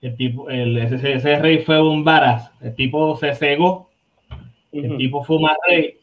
[0.01, 3.89] el tipo, el, ese, ese, rey fue un varas, el tipo se cegó,
[4.71, 5.97] el tipo fue un rey,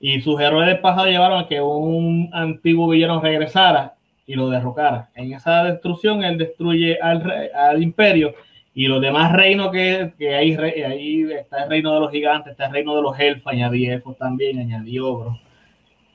[0.00, 3.94] y sus héroes del pasado llevaron a que un antiguo villano regresara
[4.26, 5.10] y lo derrocara.
[5.14, 8.34] En esa destrucción, él destruye al, rey, al imperio
[8.74, 12.66] y los demás reinos que, que ahí, ahí está el reino de los gigantes, está
[12.66, 15.36] el reino de los elfos, añadí elfos también, añadí ogros.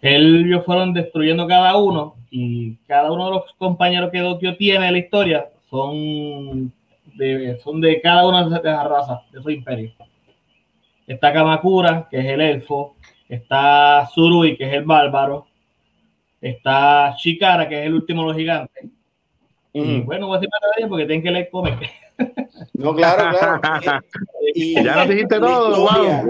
[0.01, 4.93] Ellos fueron destruyendo cada uno y cada uno de los compañeros que Dokio tiene en
[4.93, 6.71] la historia son
[7.63, 9.93] son de cada una de las razas de esos imperios.
[11.05, 12.95] Está Kamakura, que es el elfo,
[13.27, 15.47] está Surui, que es el bárbaro,
[16.39, 18.89] está Shikara, que es el último de los gigantes.
[19.73, 21.89] Y bueno, voy a decir para porque tienen que leer cómics.
[22.73, 23.99] No, claro, claro.
[24.55, 26.29] Y, ya lo dijiste todo, wow.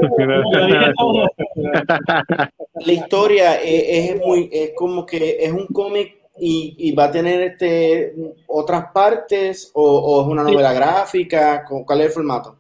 [2.86, 8.14] la historia es, muy, es como que es un cómic y, va a tener este
[8.48, 12.58] otras partes o, es una novela gráfica, ¿cuál es el formato?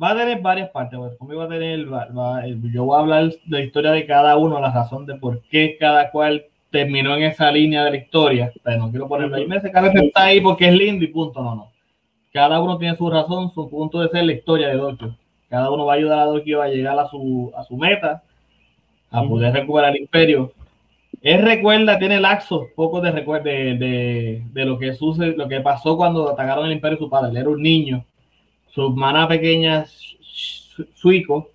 [0.00, 1.86] Va a tener varias partes, pues, va a tener,
[2.72, 5.76] yo voy a hablar de la historia de cada uno, la razón de por qué
[5.80, 8.52] cada cual terminó en esa línea de la historia.
[8.62, 11.54] Pero no quiero ponerlo ahí, me cada está ahí porque es lindo y punto, no,
[11.54, 11.72] no.
[12.32, 15.16] Cada uno tiene su razón, su punto de ser la historia de Dokio.
[15.48, 18.22] Cada uno va a ayudar a Dokio a llegar a su, a su meta,
[19.10, 20.52] a poder recuperar el imperio.
[21.26, 25.96] Él recuerda, tiene laxos, poco de recuerdo de, de, lo que sucede, lo que pasó
[25.96, 27.30] cuando atacaron el imperio de su padre.
[27.30, 28.04] Él era un niño.
[28.68, 29.86] Su hermana pequeña,
[30.94, 31.50] Suico,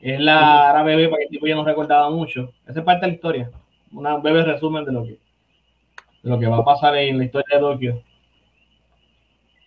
[0.00, 2.52] es la era bebé, porque el tipo ya no recordaba mucho.
[2.66, 3.50] Esa es parte de la historia.
[3.92, 7.58] Una breve resumen de lo que, de lo que va a pasar en la historia
[7.58, 8.02] de Dokio.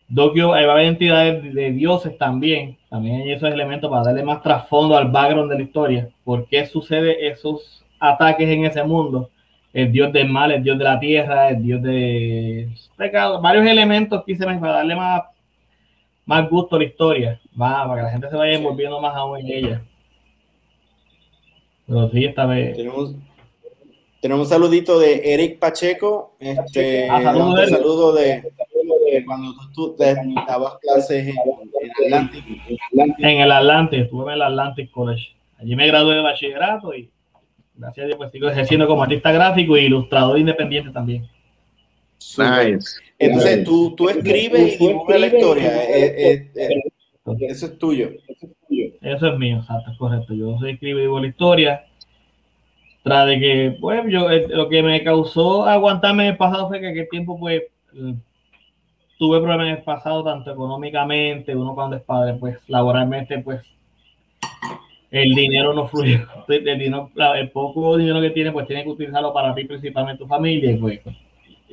[0.10, 2.78] Dokio, hay varias entidades de dioses también.
[2.90, 6.10] También hay esos elementos para darle más trasfondo al background de la historia.
[6.26, 9.30] ¿Por qué sucede esos ataques en ese mundo?
[9.76, 13.42] El dios del mal, el dios de la tierra, el dios de pecado.
[13.42, 15.24] Varios elementos que se para darle más,
[16.26, 17.42] más gusto a la historia.
[17.62, 19.82] Va, para que la gente se vaya envolviendo más aún en ella.
[21.86, 22.78] Pero sí, esta vez.
[22.78, 23.16] Tenemos,
[24.22, 26.38] tenemos un saludito de Eric Pacheco.
[26.40, 28.44] Este, ah, un saludo de
[29.26, 32.46] cuando tú, dabas clases en, en Atlantic.
[33.20, 35.36] En el Atlantic, estuve en el Atlantic College.
[35.60, 37.10] Allí me gradué de bachillerato y
[37.78, 41.28] gracias a Dios pues sigo ejerciendo como artista gráfico e ilustrador independiente también.
[42.38, 43.00] Nice.
[43.20, 45.84] Entonces tú, tú escribes y dibujas la historia.
[45.84, 46.82] Eh, eh, eh,
[47.50, 48.12] eso es tuyo.
[49.02, 50.34] Eso es mío, exacto, es correcto.
[50.34, 51.86] Yo soy escribo y dibujo la historia.
[53.04, 57.08] Tras de que, pues, yo, lo que me causó aguantarme el pasado fue que aquel
[57.10, 57.64] tiempo, pues,
[59.18, 63.62] tuve problemas en el pasado, tanto económicamente, uno cuando es padre, pues laboralmente, pues
[65.22, 66.26] el dinero no fluye.
[66.48, 70.78] El, poco dinero que tiene, pues tiene que utilizarlo para ti, principalmente tu familia, y
[70.78, 71.00] pues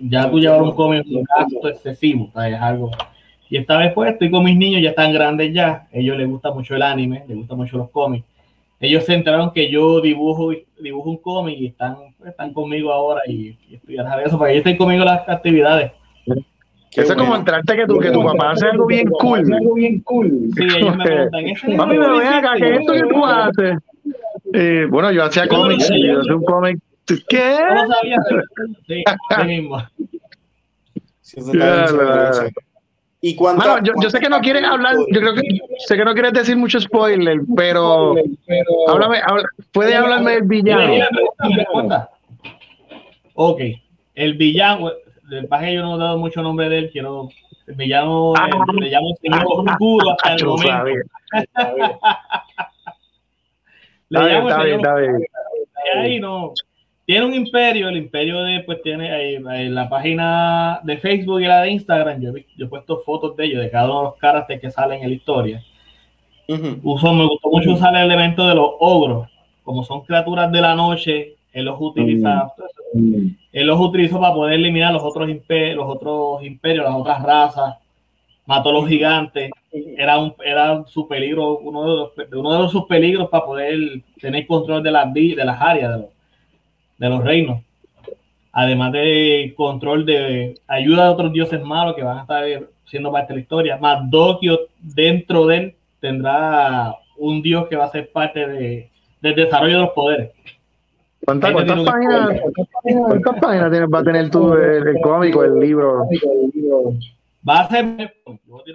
[0.00, 2.90] ya tú llevar un cómic un gasto excesivo, es algo.
[3.50, 6.28] Y esta vez, pues estoy con mis niños, ya están grandes ya, a ellos les
[6.28, 8.26] gusta mucho el anime, les gusta mucho los cómics.
[8.80, 13.56] Ellos se enteraron que yo dibujo, dibujo un cómic y están, están conmigo ahora y,
[13.68, 15.92] y estudiar eso, porque ellos están conmigo las actividades
[16.94, 19.52] eso es como entrarte que tu, que tu papá hace algo bien cool.
[19.52, 20.48] Algo bien cool.
[20.54, 23.78] Sí, ellos me preguntan, Mami, me ven acá, ¿qué es esto que tú haces?
[24.54, 26.78] Eh, bueno, yo hacía cómics, yo hacía un cómic.
[27.28, 27.58] ¿Qué?
[27.74, 28.16] No sabía.
[28.86, 29.78] Sí, sí mismo.
[33.24, 35.42] Y cuando, bueno, yo, yo, sé que no quieres hablar, yo creo que
[35.86, 38.16] sé que no quieres decir mucho spoiler, pero,
[38.88, 39.20] háblame,
[39.70, 41.06] puede hablarme del villano.
[43.34, 43.60] Ok,
[44.16, 44.90] el villano,
[45.34, 47.28] del paje yo no he dado mucho nombre de él, quiero,
[47.66, 50.84] me llamo, ah, me llamo señor oscuro hasta el momento.
[54.08, 55.16] Le llamo está bien, está bien.
[55.96, 56.52] Ahí no.
[57.04, 61.46] Tiene un imperio, el imperio de, pues tiene ahí, en la página de Facebook y
[61.46, 64.16] la de Instagram, yo, yo he puesto fotos de ellos, de cada uno de los
[64.16, 65.64] caracteres que salen en la historia.
[66.82, 69.28] Uso, me gustó mucho usar el elemento de los ogros,
[69.64, 72.52] como son criaturas de la noche, él los utiliza,
[72.94, 73.26] mm.
[73.52, 77.76] Él los utilizó para poder eliminar los otros, imperios, los otros imperios, las otras razas,
[78.46, 79.50] mató a los gigantes,
[79.96, 83.78] era un era su peligro, uno de, los, uno de sus peligros para poder
[84.20, 86.00] tener control de las, de las áreas,
[86.98, 87.62] de los, reinos.
[88.52, 92.44] Además de control de ayuda de otros dioses malos que van a estar
[92.84, 93.76] siendo parte de la historia.
[93.78, 98.90] Más Dokio dentro de él tendrá un dios que va a ser parte de,
[99.22, 100.30] del desarrollo de los poderes.
[101.24, 102.30] ¿Cuántas, páginas,
[103.92, 106.08] va a tener tú el, cómico, el libro?
[107.48, 107.84] Va a ser,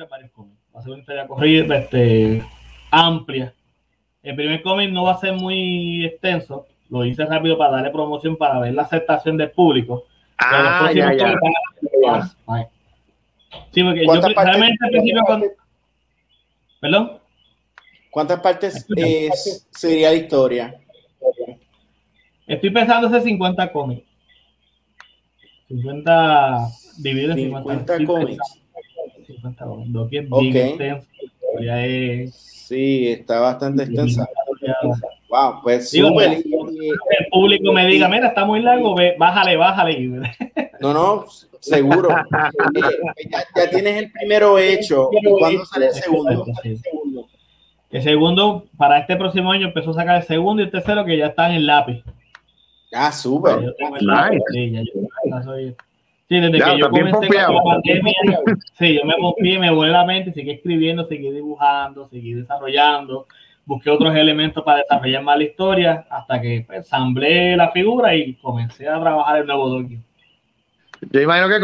[0.10, 0.58] varios cómics.
[0.74, 2.44] Va a ser una historia corrida, este,
[2.90, 3.54] amplia.
[4.24, 6.66] El primer cómic no va a ser muy extenso.
[6.90, 10.06] Lo hice rápido para darle promoción, para ver la aceptación del público.
[10.38, 11.36] Ah, ya, ya.
[13.72, 15.24] Sí, porque yo realmente al principio
[16.80, 17.20] ¿Perdón?
[18.10, 18.86] ¿Cuántas partes
[19.72, 20.76] sería la historia?
[22.58, 24.04] Estoy pensando hacer 50 cómics.
[25.68, 28.62] 50 dividido en 50, 50 cómics.
[29.28, 30.28] 50 cómics.
[30.32, 32.28] Okay.
[32.32, 34.28] Sí, está bastante extensa.
[35.30, 36.32] Wow, pues super.
[36.32, 40.34] El público me diga, mira, está muy largo, ve, bájale, bájale.
[40.80, 41.26] No, no,
[41.60, 42.10] seguro.
[43.30, 45.10] Ya, ya, tienes el primero hecho.
[45.12, 46.46] ¿Y cuándo sale el segundo?
[47.92, 51.18] El segundo, para este próximo año, empezó a sacar el segundo y el tercero que
[51.18, 52.04] ya están en lápiz.
[52.94, 53.74] Ah, súper.
[54.52, 54.82] Sí, ya
[56.30, 58.14] desde que yo comencé con la pandemia,
[58.78, 63.28] sí, yo me moví, me volé la mente, seguí escribiendo, seguí dibujando, seguí desarrollando.
[63.66, 68.34] busqué otros elementos para desarrollar más la historia, hasta que pues, ensamblé la figura y
[68.36, 69.98] comencé a trabajar el nuevo docu.
[71.12, 71.60] Yo imagino que,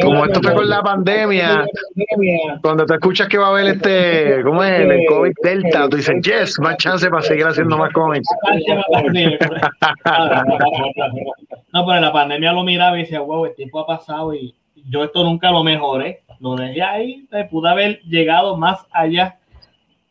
[0.00, 1.66] como, esto fue con la pandemia,
[2.62, 4.80] cuando te escuchas que va a haber este, ¿cómo es?
[4.80, 8.28] El COVID Delta, tú dices, yes, más chance para seguir haciendo más cómics.
[11.72, 14.54] No, pero la pandemia lo miraba y decía, wow, el tiempo ha pasado y
[14.88, 16.22] yo esto nunca lo mejoré.
[16.40, 19.39] Lo dejé ahí, pude haber llegado más allá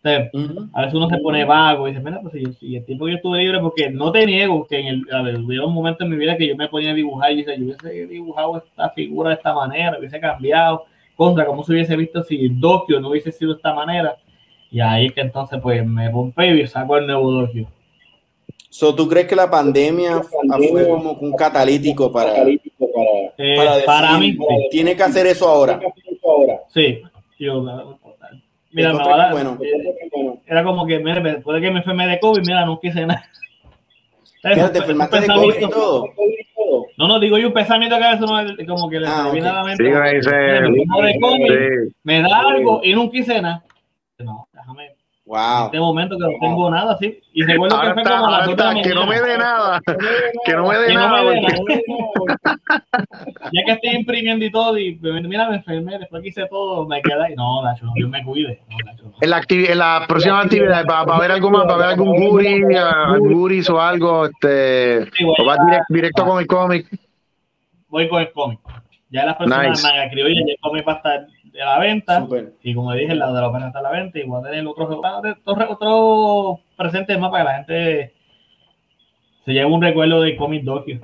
[0.02, 3.18] a veces uno se pone vago y dice, mira, pues si, el tiempo que yo
[3.18, 6.12] estuve libre, porque no te niego que en el, a ver, hubo un momento en
[6.12, 9.32] mi vida que yo me ponía a dibujar y dice, yo hubiese dibujado esta figura
[9.32, 10.86] de esta manera, hubiese cambiado,
[11.18, 14.18] contra cómo se hubiese visto si Dokio no hubiese sido de esta manera.
[14.72, 17.68] Y ahí es que entonces pues me pompeo y saco el nuevo Dokio.
[18.70, 24.38] So, ¿Tú crees que la pandemia, fue como un catalítico para, para, para, eh, mí?
[24.70, 25.82] Tiene que hacer eso ahora.
[26.70, 27.02] Sí,
[27.39, 28.00] yo,
[28.72, 29.57] Mira, me va a bueno.
[30.45, 33.24] Era como que, mira, después de que me enfermé de COVID, mira, no quise nada.
[34.43, 36.05] Pero te enfermaste de COVID y todo.
[36.97, 39.47] No, no, digo yo un pensamiento que a veces no como que le ah, viene
[39.47, 39.84] a la mente.
[39.84, 43.63] Sí, me dice, de COVID, me da algo y no quise nada.
[44.20, 44.99] No, déjame
[45.30, 45.59] Wow.
[45.59, 47.19] En este momento que no tengo nada, sí.
[47.34, 49.80] Y recuerdo ahora que fue como está, Que no me dé nada.
[50.43, 51.21] que no me dé nada.
[53.53, 56.99] ya que estoy imprimiendo y todo, y mira, me enfermé, después que hice todo, me
[57.03, 58.59] queda y no, Nacho, Dios me cuide.
[58.71, 61.65] No, Nacho, En, la en la próxima actividad, ¿para, ver algo más?
[61.65, 64.25] ¿Para ver algún guri, algún guris o algo?
[64.25, 65.03] Este,
[65.38, 65.59] ¿O vas
[65.89, 66.88] directo con el cómic?
[67.88, 68.59] Voy con el cómic.
[69.12, 69.88] Ya las personas nice.
[69.88, 72.28] manga criolla, ya el cómic va a estar de la venta.
[72.62, 74.20] Y como dije, el lado de la opera está a la venta.
[74.20, 74.89] Y voy a tener otros
[75.45, 78.14] otro, otro presentes más para que la gente
[79.45, 80.99] se lleve un recuerdo de Comic Docu.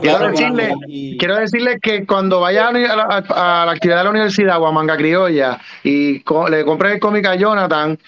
[0.00, 0.74] quiero, decirle,
[1.18, 5.58] quiero decirle que cuando vaya a la, actividad de la universidad o a Manga Criolla
[5.82, 7.98] y le compres el cómic a Jonathan,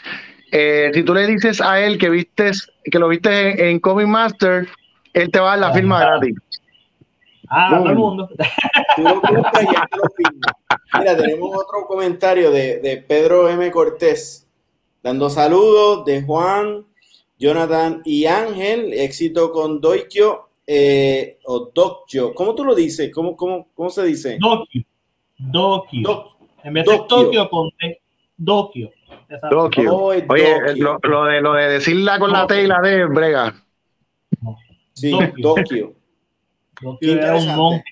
[0.53, 4.69] eh, si tú le dices a él que vistes, que lo viste en, Comic Master,
[5.13, 6.37] él te va a dar la firma gratis.
[7.49, 8.29] Ah, todo el mundo.
[10.99, 13.71] Mira, tenemos otro comentario de, Pedro M.
[13.71, 14.49] Cortés,
[15.03, 16.85] dando saludos de Juan,
[17.39, 18.93] Jonathan y Ángel.
[18.93, 22.35] Éxito con Doikyo eh, o Dokyo.
[22.35, 23.11] ¿Cómo tú lo dices?
[23.15, 24.39] ¿Cómo, cómo, cómo se dice?
[24.41, 24.83] Dokyo.
[25.39, 26.37] Dokyo.
[26.65, 27.71] en vez de Tokio, con
[28.37, 28.91] Dokyo.
[29.51, 29.95] Dokyo.
[29.95, 33.55] Oh, Oye, lo, lo, de, lo de decirla con la T y la D, brega.
[34.95, 35.13] Sí,
[36.81, 37.85] Qué interesante.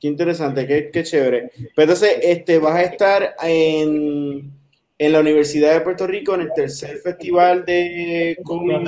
[0.00, 1.50] Qué interesante, qué, qué, chévere.
[1.74, 4.48] Pero entonces, este, vas a estar en,
[4.96, 8.82] en la Universidad de Puerto Rico en el tercer festival de cómic.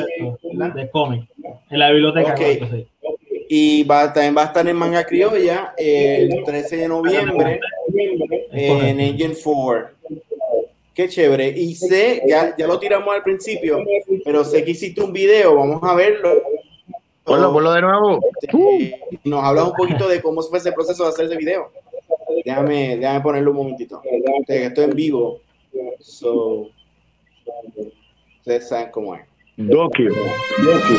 [0.75, 1.29] De cómic,
[1.71, 2.37] en la biblioteca.
[3.49, 7.59] Y va, también va a estar en Manga Criolla el 13 de noviembre
[8.53, 9.89] en Engine 4.
[10.95, 11.49] Qué chévere.
[11.49, 13.85] Y sé, ya, ya lo tiramos al principio,
[14.25, 16.31] pero sé que hiciste un video, vamos a verlo
[17.25, 18.21] Ponlo, ponlo de nuevo.
[19.25, 21.71] Nos hablas un poquito de cómo fue ese proceso de hacer ese video.
[22.45, 24.03] Déjame, déjame ponerlo un momentito.
[24.47, 25.41] Estoy en vivo.
[26.01, 26.69] So,
[28.39, 29.23] ustedes saben cómo es.
[29.57, 30.05] Doki.
[30.05, 30.97] Doki.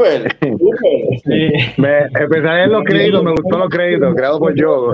[0.00, 1.52] Súper, súper.
[1.76, 4.92] Me, empecé a los créditos, me gustó los créditos, creado por yo.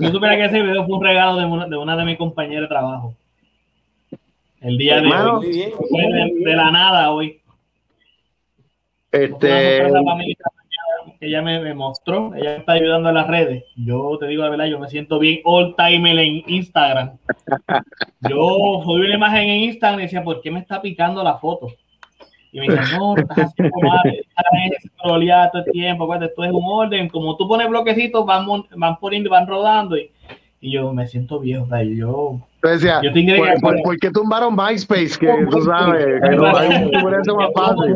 [0.00, 2.62] Yo supiera que ese video fue un regalo de una de, una de mis compañeras
[2.62, 3.14] de trabajo.
[4.60, 5.74] El día de hoy.
[6.44, 7.40] de, la nada hoy.
[9.10, 9.82] Este.
[11.20, 13.64] Que ella me, mostró, ella me está ayudando en las redes.
[13.76, 17.18] Yo te digo la verdad, yo me siento bien all time en Instagram.
[18.28, 21.68] Yo subí una imagen en Instagram y decía, ¿por qué me está picando la foto?
[22.52, 24.44] Y me dicen, no, estás haciendo mal, estás
[25.02, 28.46] todo el tiempo, pues esto es un orden, como tú pones bloquecitos, van,
[28.76, 29.96] van poniendo y van rodando.
[29.96, 30.10] Y,
[30.60, 32.38] Y yo me siento viejo, o sea, yo...
[32.62, 35.18] Decía, yo te ¿por, por, ¿por, qué tumbaron MySpace?
[35.18, 37.94] Que tú sabes, que no hay un más fácil.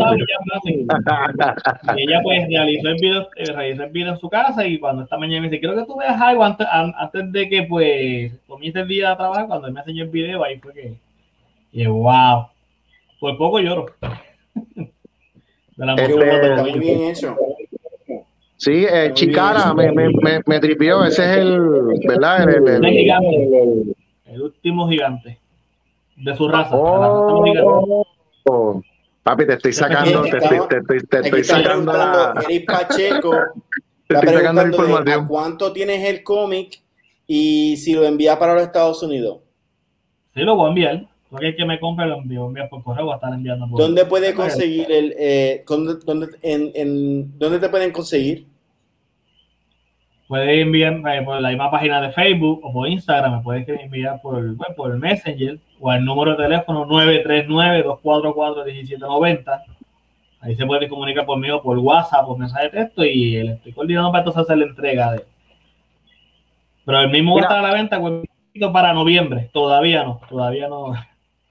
[1.96, 5.04] y ella pues realizó el, video, eh, realizó el video en su casa y cuando
[5.04, 8.80] esta mañana me dice, quiero que tú veas algo antes, antes de que pues comience
[8.80, 10.94] el día de trabajar, cuando él me enseñó el video, ahí fue que,
[11.72, 12.46] y wow,
[13.20, 13.86] pues poco lloro.
[14.74, 17.36] De la este, muy bien hecho.
[18.57, 21.61] Sí, eh, Chicara me, me, me, me, tripió, ese es el,
[22.09, 22.48] ¿verdad?
[22.48, 25.38] El, el, el, el último gigante
[26.16, 26.74] de su raza.
[26.74, 28.07] Oh,
[28.44, 28.82] oh,
[29.22, 32.34] papi, te estoy sacando, te, te, te, te estoy sacando la...
[32.48, 33.36] Eric Pacheco
[34.07, 35.26] te estoy sacando la información.
[35.26, 36.80] ¿Cuánto tienes el cómic
[37.26, 39.40] y si lo envía para los Estados Unidos?
[40.34, 41.09] Sí, lo voy a enviar.
[41.30, 44.04] Porque el que me compre lo envío, envía por correo, a estar enviando por ¿Dónde
[44.04, 48.46] puede conseguir el, eh, dónde, en, en, ¿dónde te pueden conseguir?
[50.28, 54.20] Puedes enviar eh, por la misma página de Facebook o por Instagram, me puedes enviar
[54.20, 59.62] por, bueno, por Messenger o al número de teléfono 939-244-1790.
[60.40, 64.10] Ahí se puede comunicar conmigo por WhatsApp, por mensaje de texto y le estoy coordinando
[64.10, 65.24] para entonces hacer la entrega de.
[66.84, 68.00] Pero el mismo va a estar a la venta
[68.72, 70.92] para noviembre, todavía no, todavía no.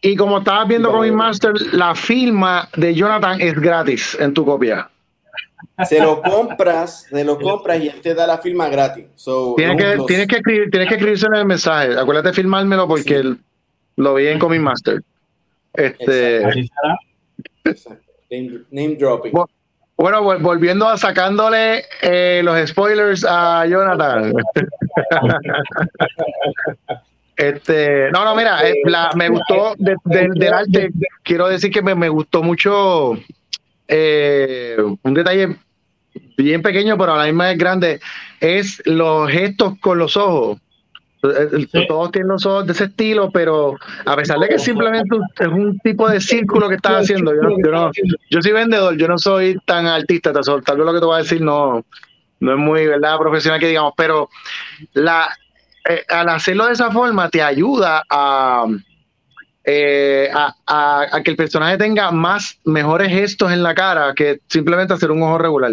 [0.06, 4.45] Y como estabas viendo con mi master, la firma de Jonathan es gratis en tu
[4.45, 4.88] copia.
[5.84, 9.08] Se lo compras, se lo compras y él te da la firma gratis.
[9.58, 11.97] tienes, que, tienes, que escribir, tienes que escribirse en el mensaje.
[11.97, 13.36] Acuérdate de firmármelo porque
[13.95, 15.01] lo vi en Comic Master.
[15.74, 16.70] Este,
[18.70, 19.34] Name, dropping.
[19.97, 24.34] Bueno, volviendo a sacándole eh, los spoilers a Jonathan.
[27.36, 28.76] Este, no, no, mira, eh,
[29.16, 30.90] me gustó del arte,
[31.24, 33.18] quiero decir que me, gustó mucho
[33.88, 35.58] eh, un detalle
[36.38, 38.00] bien pequeño, pero a la misma vez grande,
[38.40, 40.60] es los gestos con los ojos.
[41.24, 43.76] Eh, todos tienen los ojos de ese estilo, pero
[44.06, 47.92] a pesar de que simplemente es un tipo de círculo que estás haciendo, yo,
[48.30, 50.44] yo, soy vendedor, yo no soy tan artista, tal
[50.78, 51.84] vez lo que te voy a decir no,
[52.40, 54.30] no es muy verdad profesional que digamos, pero
[54.94, 55.36] la,
[55.88, 58.04] eh, al hacerlo de esa forma te ayuda
[59.64, 64.94] eh, a, a, que el personaje tenga más mejores gestos en la cara que simplemente
[64.94, 65.72] hacer un ojo regular.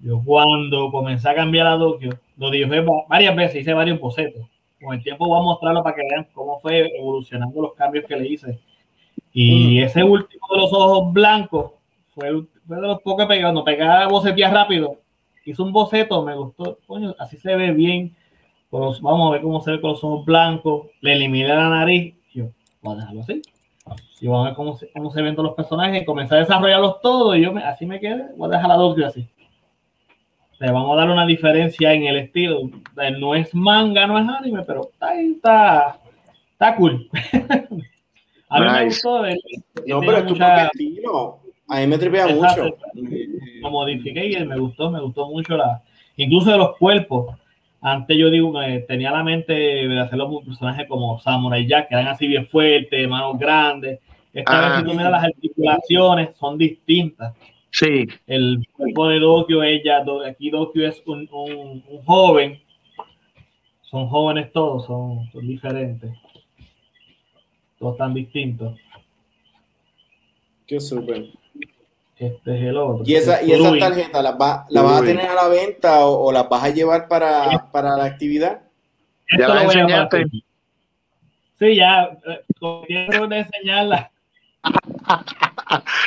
[0.00, 4.48] Yo cuando comencé a cambiar a Tokio, lo dije varias veces, hice varios bocetos.
[4.82, 8.16] Con el tiempo voy a mostrarlo para que vean cómo fue evolucionando los cambios que
[8.16, 8.58] le hice.
[9.32, 9.84] Y mm.
[9.84, 11.72] ese último de los ojos blancos
[12.14, 14.96] fue, de los pocos pegaba, no pegaba bocetear rápido.
[15.44, 18.16] Hice un boceto, me gustó, coño, así se ve bien
[18.72, 22.50] vamos a ver cómo se ve con los ojos blancos, le eliminé la nariz, yo
[22.80, 23.42] voy a dejarlo así.
[24.20, 27.00] Y vamos a ver cómo se, cómo se ven todos los personajes, comencé a desarrollarlos
[27.00, 29.28] todos y yo me, así me quedé, voy a dejar la dos así.
[30.58, 32.60] Le vamos a dar una diferencia en el estilo.
[33.18, 35.98] No es manga, no es anime, pero está, está,
[36.52, 37.10] está cool.
[38.48, 39.22] a mí me gustó.
[39.26, 41.40] no, pero es tu estilo.
[41.66, 42.76] A mí me tripea mucho.
[43.60, 45.82] Lo modifiqué y me gustó, me gustó mucho la,
[46.16, 47.36] incluso de los cuerpos.
[47.84, 51.96] Antes yo digo que tenía la mente de hacer los personajes como Samurai Jack, que
[51.96, 53.98] eran así bien fuertes, manos grandes.
[54.32, 57.34] Esta vez, si tú miras las articulaciones, son distintas.
[57.72, 58.06] Sí.
[58.28, 62.62] El cuerpo de Dokio, ella, aquí Dokio es un, un, joven.
[63.82, 66.12] Son jóvenes todos, son, son diferentes.
[67.80, 68.78] Todos tan distintos.
[70.68, 71.30] Qué súper.
[72.18, 73.02] Este es el otro.
[73.04, 76.26] ¿Y esa, y esa tarjeta la, va, la vas a tener a la venta o,
[76.26, 78.60] o las vas a llevar para, para la actividad?
[79.38, 80.26] Ya la enseñaste.
[81.58, 82.10] Sí, ya,
[82.86, 84.10] quiero de enseñarla.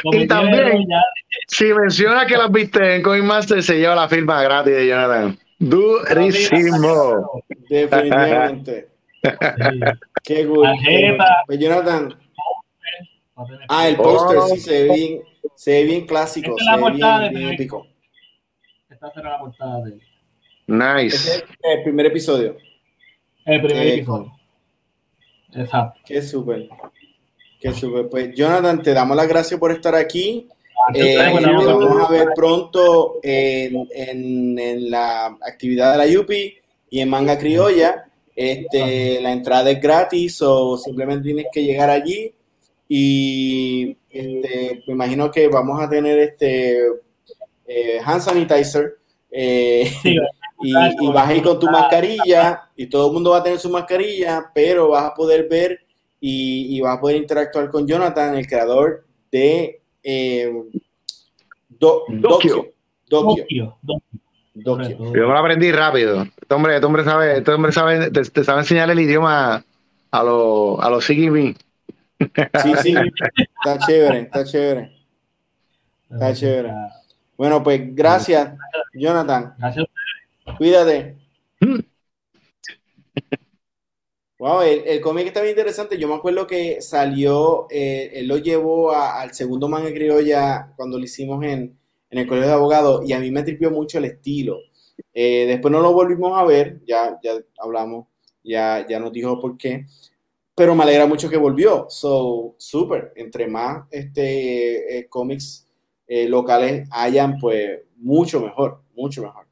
[0.04, 0.88] y también,
[1.48, 5.38] si menciona que las viste en Coin Master, se lleva la firma gratis de Jonathan.
[5.60, 7.42] Durísimo.
[7.70, 8.90] Definitivamente.
[10.24, 10.68] Qué good.
[11.48, 12.16] Pues, Jonathan.
[13.68, 15.22] Ah, el póster sí se ve bien
[15.56, 17.88] se ve bien clásico, se ve bien, bien épico.
[18.90, 20.00] Esta será la portada de
[20.68, 21.16] Nice.
[21.16, 22.58] es el, primer episodio.
[23.46, 24.32] El primer eh, episodio.
[25.54, 26.00] Exacto.
[26.06, 26.70] Qué súper.
[27.60, 28.10] Qué súper.
[28.10, 30.48] Pues, Jonathan, te damos las gracias por estar aquí.
[30.88, 36.56] Ah, eh, vamos a ver pronto en, en, en, la actividad de la Yupi
[36.90, 38.06] y en Manga Criolla.
[38.36, 42.34] Este, la entrada es gratis o simplemente tienes que llegar allí
[42.98, 46.80] y este, me imagino que vamos a tener este
[47.68, 49.92] eh, hand sanitizer eh,
[50.62, 52.70] y, vas a ir con tu mascarilla.
[52.74, 55.82] y todo el mundo va a tener su mascarilla, pero vas a poder ver
[56.22, 60.54] y, vas a poder interactuar con Jonathan, el creador de eh,
[61.68, 62.06] Yo
[64.70, 66.22] me lo aprendí rápido.
[66.22, 69.66] Este hombre, este hombre sabe, este hombre sabe, te, sabe enseñar el idioma
[70.12, 71.04] a los a los
[72.64, 74.92] Sí, sí, está chévere, está chévere.
[76.10, 76.72] Está chévere.
[77.38, 78.54] Bueno, pues gracias,
[78.94, 79.54] Jonathan.
[79.58, 79.86] Gracias.
[80.58, 81.18] Cuídate.
[84.38, 85.98] Wow, el, cómic está bien interesante.
[85.98, 91.06] Yo me acuerdo que salió, eh, él lo llevó al segundo manga criolla cuando lo
[91.06, 91.78] hicimos en,
[92.10, 94.60] en el colegio de abogados y a mí me tripió mucho el estilo.
[95.14, 98.08] Eh, después no lo volvimos a ver, ya, ya hablamos,
[98.44, 99.86] ya, ya nos dijo por qué,
[100.56, 101.88] pero me alegra mucho que volvió.
[101.90, 105.68] So, súper, entre más este, eh, cómics
[106.08, 109.46] eh, locales hayan, pues mucho mejor, mucho mejor.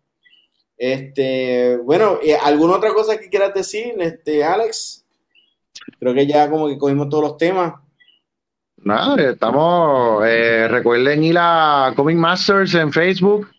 [0.77, 5.05] Este, bueno, ¿alguna otra cosa que quieras decir, este, Alex?
[5.99, 7.73] Creo que ya como que cogimos todos los temas.
[8.77, 13.49] Nada, estamos, eh, recuerden ir a Comic Masters en Facebook,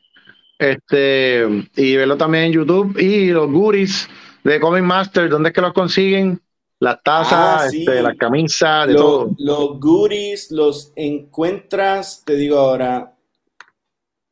[0.58, 4.08] este, y verlo también en YouTube, y los goodies
[4.42, 6.43] de Comic Masters, ¿dónde es que los consiguen?
[6.84, 9.30] Las tazas, ah, este, las camisas, de todo.
[9.38, 13.16] Los goodies los encuentras, te digo ahora,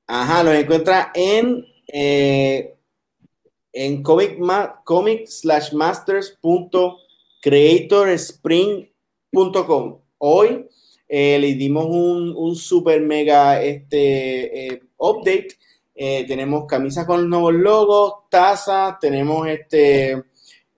[0.07, 2.75] ajá, los encuentras en, eh,
[3.73, 4.39] en comic,
[4.85, 6.39] comic slash masters
[10.19, 10.69] Hoy
[11.09, 15.57] eh, le dimos un, un, super mega este, eh, update.
[15.95, 20.23] Tenemos camisas con nuevos logos, tazas, tenemos este,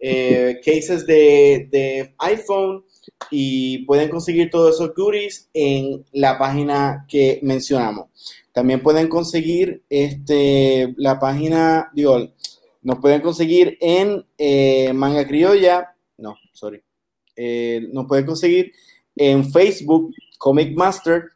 [0.00, 2.84] cases de, iPhone
[3.30, 8.08] y pueden conseguir todos esos goodies en la página que mencionamos.
[8.52, 12.30] También pueden conseguir este, la página, digo,
[12.82, 14.24] nos pueden conseguir en
[14.96, 16.82] Manga Criolla, no, sorry,
[17.92, 18.72] nos pueden conseguir
[19.16, 21.30] en Facebook Comic Master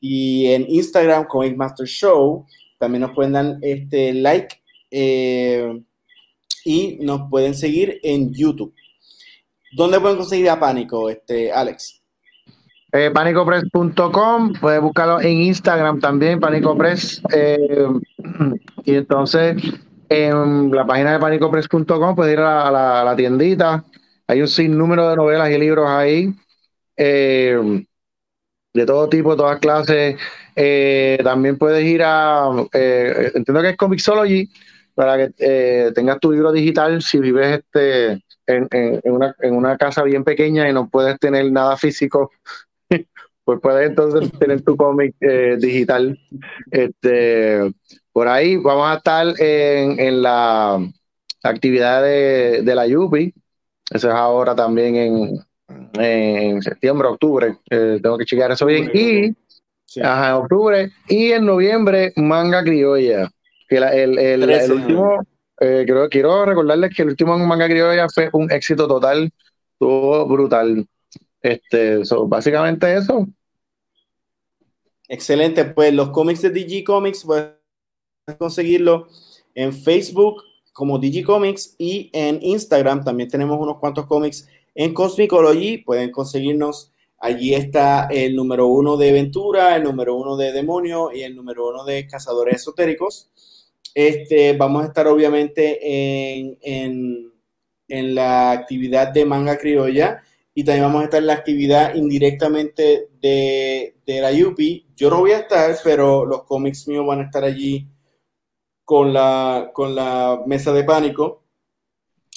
[0.00, 2.46] y en Instagram Comic Master Show.
[2.78, 4.56] También nos pueden dar este like
[4.90, 5.80] eh,
[6.64, 8.74] y nos pueden seguir en YouTube.
[9.74, 12.02] ¿Dónde pueden conseguir a Pánico, este, Alex?
[12.92, 17.22] Eh, panicopress.com, puedes buscarlo en Instagram también, Panicopress.
[17.34, 17.88] Eh,
[18.84, 19.56] y entonces
[20.10, 23.82] en la página de panicopress.com puedes ir a la, tiendita.
[24.26, 26.34] Hay un sinnúmero de novelas y libros ahí.
[26.98, 27.86] Eh,
[28.74, 30.16] de todo tipo, todas clases.
[30.54, 34.50] Eh, también puedes ir a, entiendo que es Comixology,
[34.94, 40.68] para que eh, tengas tu libro digital si vives este en, una, casa bien pequeña
[40.68, 42.30] y no puedes tener nada físico,
[43.44, 45.14] pues puedes entonces tener tu cómic
[45.58, 46.18] digital.
[46.70, 47.72] Este,
[48.12, 50.78] por ahí vamos a estar en, la
[51.42, 53.32] actividad de, de la Yupi,
[53.90, 55.44] eso es ahora también en,
[55.94, 58.90] en septiembre, octubre, eh, tengo que chequear eso bien.
[58.94, 59.34] Y
[59.96, 63.30] en octubre y en noviembre, manga criolla.
[63.72, 65.26] Que el, último,
[65.58, 69.32] eh, quiero, quiero recordarles que el último manga criolla fue un éxito total,
[69.72, 70.86] estuvo brutal.
[71.40, 73.26] Este, básicamente eso.
[75.08, 77.52] Excelente, pues los cómics de DG Comics puedes
[78.38, 79.08] conseguirlo
[79.54, 80.42] en Facebook
[80.74, 86.92] como DG Comics y en Instagram también tenemos unos cuantos cómics en Cosmicology pueden conseguirnos,
[87.18, 91.68] allí está el número uno de Ventura, el número uno de Demonio y el número
[91.68, 93.30] uno de Cazadores Esotéricos.
[93.94, 100.22] Este, vamos a estar obviamente en, en, la actividad de manga criolla
[100.54, 104.86] y también vamos a estar en la actividad indirectamente de, de la Yupi.
[104.96, 107.86] Yo no voy a estar, pero los cómics míos van a estar allí
[108.84, 111.44] con la, con la mesa de pánico.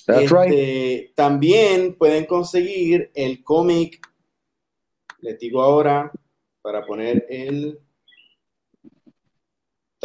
[0.08, 4.00] Este, también pueden conseguir el cómic,
[5.20, 6.12] les digo ahora,
[6.62, 7.80] para poner el...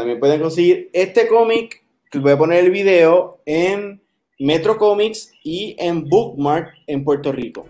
[0.01, 4.01] También pueden conseguir este cómic, que voy a poner el video en
[4.39, 7.67] Metro Comics y en Bookmark en Puerto Rico.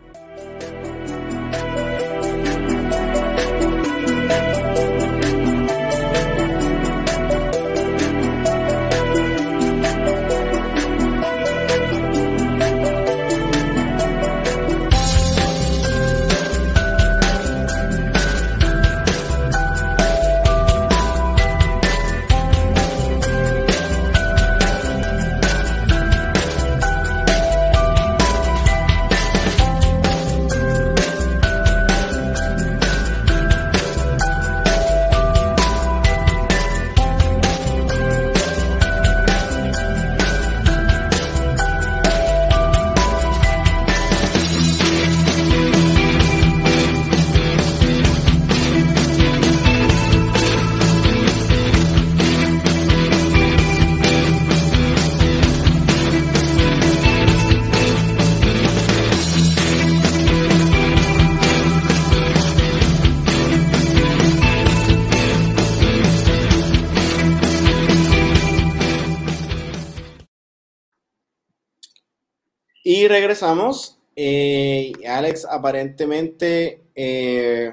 [72.92, 74.00] Y regresamos.
[74.16, 77.72] Eh, Alex aparentemente eh,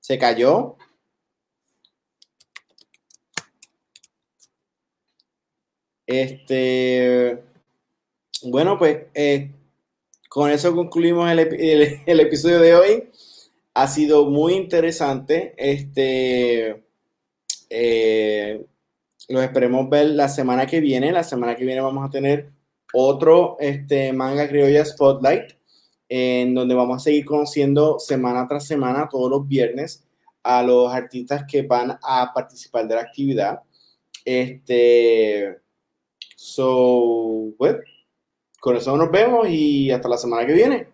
[0.00, 0.76] se cayó.
[6.06, 7.42] Este,
[8.44, 9.50] bueno, pues eh,
[10.30, 11.38] con eso concluimos el,
[12.06, 13.10] episodio de hoy.
[13.74, 15.52] Ha sido muy interesante.
[15.58, 16.82] Este,
[19.28, 21.12] los esperemos ver la semana que viene.
[21.12, 22.58] La semana que viene vamos a tener
[22.92, 25.52] otro este, manga criolla Spotlight,
[26.08, 30.04] en donde vamos a seguir conociendo semana tras semana, todos los viernes,
[30.42, 33.62] a los artistas que van a participar de la actividad.
[34.24, 35.60] Este,
[36.42, 37.76] So, pues,
[38.60, 40.88] con eso nos vemos y hasta la semana que viene.